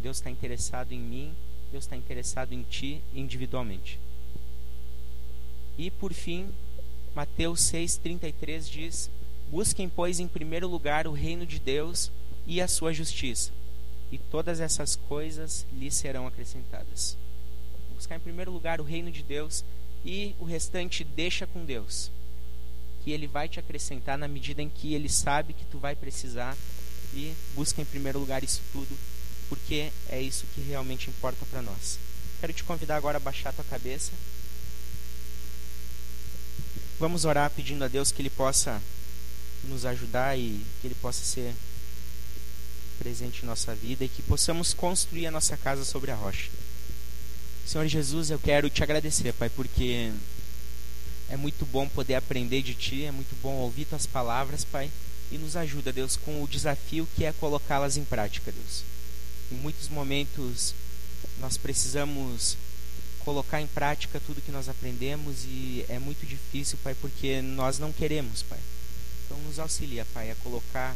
Deus 0.00 0.18
está 0.18 0.30
interessado 0.30 0.92
em 0.92 1.00
mim 1.00 1.34
Deus 1.72 1.84
está 1.84 1.96
interessado 1.96 2.52
em 2.52 2.62
ti 2.62 3.00
individualmente. 3.14 3.98
E 5.78 5.90
por 5.90 6.12
fim, 6.12 6.50
Mateus 7.14 7.60
6,33 7.60 8.68
diz: 8.68 9.10
Busquem, 9.50 9.88
pois, 9.88 10.20
em 10.20 10.28
primeiro 10.28 10.68
lugar 10.68 11.06
o 11.06 11.12
reino 11.12 11.46
de 11.46 11.58
Deus 11.58 12.12
e 12.46 12.60
a 12.60 12.68
sua 12.68 12.92
justiça, 12.92 13.50
e 14.12 14.18
todas 14.18 14.60
essas 14.60 14.94
coisas 14.94 15.66
lhes 15.72 15.94
serão 15.94 16.26
acrescentadas. 16.26 17.16
Buscar 17.94 18.16
em 18.16 18.20
primeiro 18.20 18.50
lugar 18.50 18.78
o 18.78 18.84
reino 18.84 19.10
de 19.10 19.22
Deus 19.22 19.64
e 20.04 20.34
o 20.38 20.44
restante 20.44 21.02
deixa 21.02 21.46
com 21.46 21.64
Deus, 21.64 22.10
que 23.04 23.10
Ele 23.10 23.26
vai 23.26 23.48
te 23.48 23.58
acrescentar 23.58 24.16
na 24.16 24.28
medida 24.28 24.62
em 24.62 24.68
que 24.68 24.94
Ele 24.94 25.08
sabe 25.08 25.52
que 25.52 25.64
tu 25.66 25.78
vai 25.78 25.94
precisar 25.94 26.56
e 27.14 27.32
busca 27.54 27.80
em 27.82 27.84
primeiro 27.84 28.18
lugar 28.18 28.42
isso 28.42 28.60
tudo 28.72 28.96
porque 29.52 29.92
é 30.08 30.18
isso 30.18 30.46
que 30.54 30.62
realmente 30.62 31.10
importa 31.10 31.44
para 31.44 31.60
nós. 31.60 31.98
Quero 32.40 32.54
te 32.54 32.64
convidar 32.64 32.96
agora 32.96 33.18
a 33.18 33.20
baixar 33.20 33.52
tua 33.52 33.62
cabeça. 33.64 34.10
Vamos 36.98 37.26
orar 37.26 37.50
pedindo 37.50 37.84
a 37.84 37.88
Deus 37.88 38.10
que 38.10 38.22
Ele 38.22 38.30
possa 38.30 38.80
nos 39.64 39.84
ajudar 39.84 40.38
e 40.38 40.64
que 40.80 40.86
Ele 40.86 40.94
possa 40.94 41.22
ser 41.22 41.54
presente 42.98 43.42
em 43.42 43.46
nossa 43.46 43.74
vida 43.74 44.06
e 44.06 44.08
que 44.08 44.22
possamos 44.22 44.72
construir 44.72 45.26
a 45.26 45.30
nossa 45.30 45.54
casa 45.54 45.84
sobre 45.84 46.10
a 46.10 46.14
rocha. 46.14 46.50
Senhor 47.66 47.86
Jesus, 47.86 48.30
eu 48.30 48.38
quero 48.38 48.70
te 48.70 48.82
agradecer, 48.82 49.34
Pai, 49.34 49.50
porque 49.50 50.10
é 51.32 51.36
muito 51.36 51.64
bom 51.64 51.88
poder 51.88 52.14
aprender 52.14 52.60
de 52.60 52.74
Ti, 52.74 53.04
é 53.04 53.10
muito 53.10 53.34
bom 53.42 53.54
ouvir 53.54 53.86
Tuas 53.86 54.04
palavras, 54.04 54.66
Pai, 54.66 54.90
e 55.30 55.38
nos 55.38 55.56
ajuda, 55.56 55.90
Deus, 55.90 56.14
com 56.14 56.42
o 56.42 56.46
desafio 56.46 57.08
que 57.16 57.24
é 57.24 57.32
colocá-las 57.32 57.96
em 57.96 58.04
prática, 58.04 58.52
Deus. 58.52 58.84
Em 59.50 59.54
muitos 59.54 59.88
momentos 59.88 60.74
nós 61.40 61.56
precisamos 61.56 62.58
colocar 63.20 63.62
em 63.62 63.66
prática 63.66 64.20
tudo 64.20 64.42
que 64.42 64.52
nós 64.52 64.68
aprendemos 64.68 65.44
e 65.46 65.86
é 65.88 65.98
muito 65.98 66.26
difícil, 66.26 66.78
Pai, 66.84 66.94
porque 67.00 67.40
nós 67.40 67.78
não 67.78 67.94
queremos, 67.94 68.42
Pai. 68.42 68.60
Então 69.24 69.38
nos 69.38 69.58
auxilia, 69.58 70.04
Pai, 70.12 70.30
a 70.30 70.34
colocar 70.34 70.94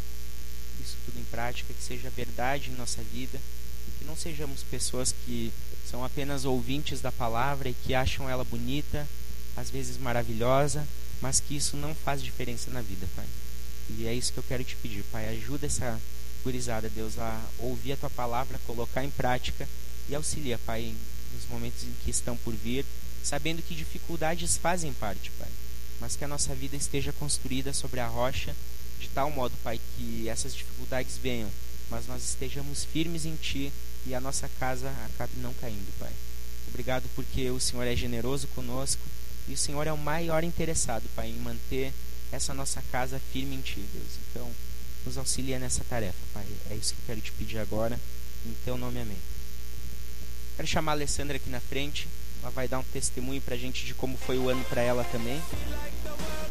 isso 0.79 0.99
tudo 1.07 1.19
em 1.19 1.25
prática, 1.25 1.73
que 1.73 1.83
seja 1.83 2.11
verdade 2.11 2.69
em 2.69 2.75
nossa 2.75 3.03
vida 3.05 3.41
e 3.89 3.91
que 3.99 4.05
não 4.05 4.15
sejamos 4.15 4.63
pessoas 4.63 5.15
que 5.25 5.51
são 5.91 6.05
apenas 6.05 6.45
ouvintes 6.45 7.01
da 7.01 7.11
palavra 7.11 7.71
e 7.71 7.75
que 7.75 7.95
acham 7.95 8.29
ela 8.29 8.45
bonita, 8.45 9.09
às 9.57 9.71
vezes 9.71 9.97
maravilhosa, 9.97 10.87
mas 11.21 11.41
que 11.41 11.57
isso 11.57 11.77
não 11.77 11.95
faz 11.95 12.23
diferença 12.23 12.71
na 12.71 12.83
vida, 12.83 13.07
Pai. 13.17 13.25
E 13.91 14.07
é 14.07 14.13
isso 14.13 14.33
que 14.33 14.39
eu 14.39 14.45
quero 14.45 14.65
te 14.65 14.77
pedir, 14.77 15.03
Pai. 15.05 15.29
Ajuda 15.29 15.67
essa 15.67 16.01
gurizada, 16.45 16.89
Deus, 16.89 17.19
a 17.19 17.41
ouvir 17.59 17.93
a 17.93 17.97
tua 17.97 18.11
palavra, 18.11 18.61
colocar 18.67 19.03
em 19.03 19.11
prática 19.11 19.69
e 20.09 20.15
auxilia, 20.15 20.59
Pai, 20.59 20.95
nos 21.33 21.49
momentos 21.49 21.83
em 21.85 21.93
que 22.05 22.11
estão 22.11 22.37
por 22.37 22.55
vir, 22.55 22.85
sabendo 23.23 23.63
que 23.63 23.75
dificuldades 23.75 24.57
fazem 24.57 24.93
parte, 24.93 25.31
Pai, 25.39 25.49
mas 26.01 26.15
que 26.15 26.25
a 26.25 26.29
nossa 26.29 26.55
vida 26.55 26.77
esteja 26.77 27.13
construída 27.13 27.73
sobre 27.73 28.01
a 28.01 28.07
rocha 28.07 28.55
de 29.01 29.09
tal 29.09 29.31
modo, 29.31 29.55
Pai, 29.63 29.81
que 29.97 30.29
essas 30.29 30.55
dificuldades 30.55 31.19
venham, 31.19 31.51
mas 31.91 32.07
nós 32.07 32.23
estejamos 32.23 32.85
firmes 32.85 33.25
em 33.25 33.37
Ti 33.37 33.73
e 34.07 34.15
a 34.15 34.21
nossa 34.21 34.49
casa 34.61 34.91
acabe 35.05 35.33
não 35.39 35.53
caindo, 35.55 35.93
Pai. 35.99 36.13
Obrigado 36.69 37.09
porque 37.15 37.51
o 37.51 37.61
Senhor 37.61 37.85
é 37.85 37.95
generoso 37.95 38.47
conosco 38.49 39.03
e 39.49 39.55
o 39.55 39.57
Senhor 39.57 39.87
é 39.87 39.93
o 39.93 39.99
maior 39.99 40.45
interessado, 40.45 41.05
Pai, 41.15 41.29
em 41.29 41.39
manter 41.39 41.93
essa 42.33 42.53
nossa 42.53 42.83
casa 42.91 43.21
firme 43.33 43.55
em 43.57 43.61
Ti, 43.61 43.85
Deus. 43.93 44.19
Então, 44.31 44.51
nos 45.05 45.17
auxilia 45.17 45.59
nessa 45.59 45.85
tarefa, 45.85 46.19
Pai. 46.35 46.47
É 46.71 46.75
isso 46.75 46.95
que 46.95 47.01
eu 47.01 47.07
quero 47.07 47.21
te 47.21 47.33
pedir 47.33 47.59
agora. 47.59 47.99
Em 48.45 48.55
Teu 48.65 48.77
nome, 48.77 49.01
amém. 49.01 49.19
Quero 50.57 50.69
chamar 50.69 50.93
a 50.93 50.95
Alessandra 50.95 51.37
aqui 51.37 51.51
na 51.51 51.61
frente. 51.61 52.09
Ela 52.43 52.51
vai 52.51 52.67
dar 52.67 52.79
um 52.79 52.85
testemunho 52.85 53.41
pra 53.41 53.57
gente 53.57 53.87
de 53.87 53.95
como 53.95 54.17
foi 54.17 54.39
o 54.39 54.49
ano 54.49 54.65
para 54.65 54.83
ela 54.83 55.05
também. 55.05 55.41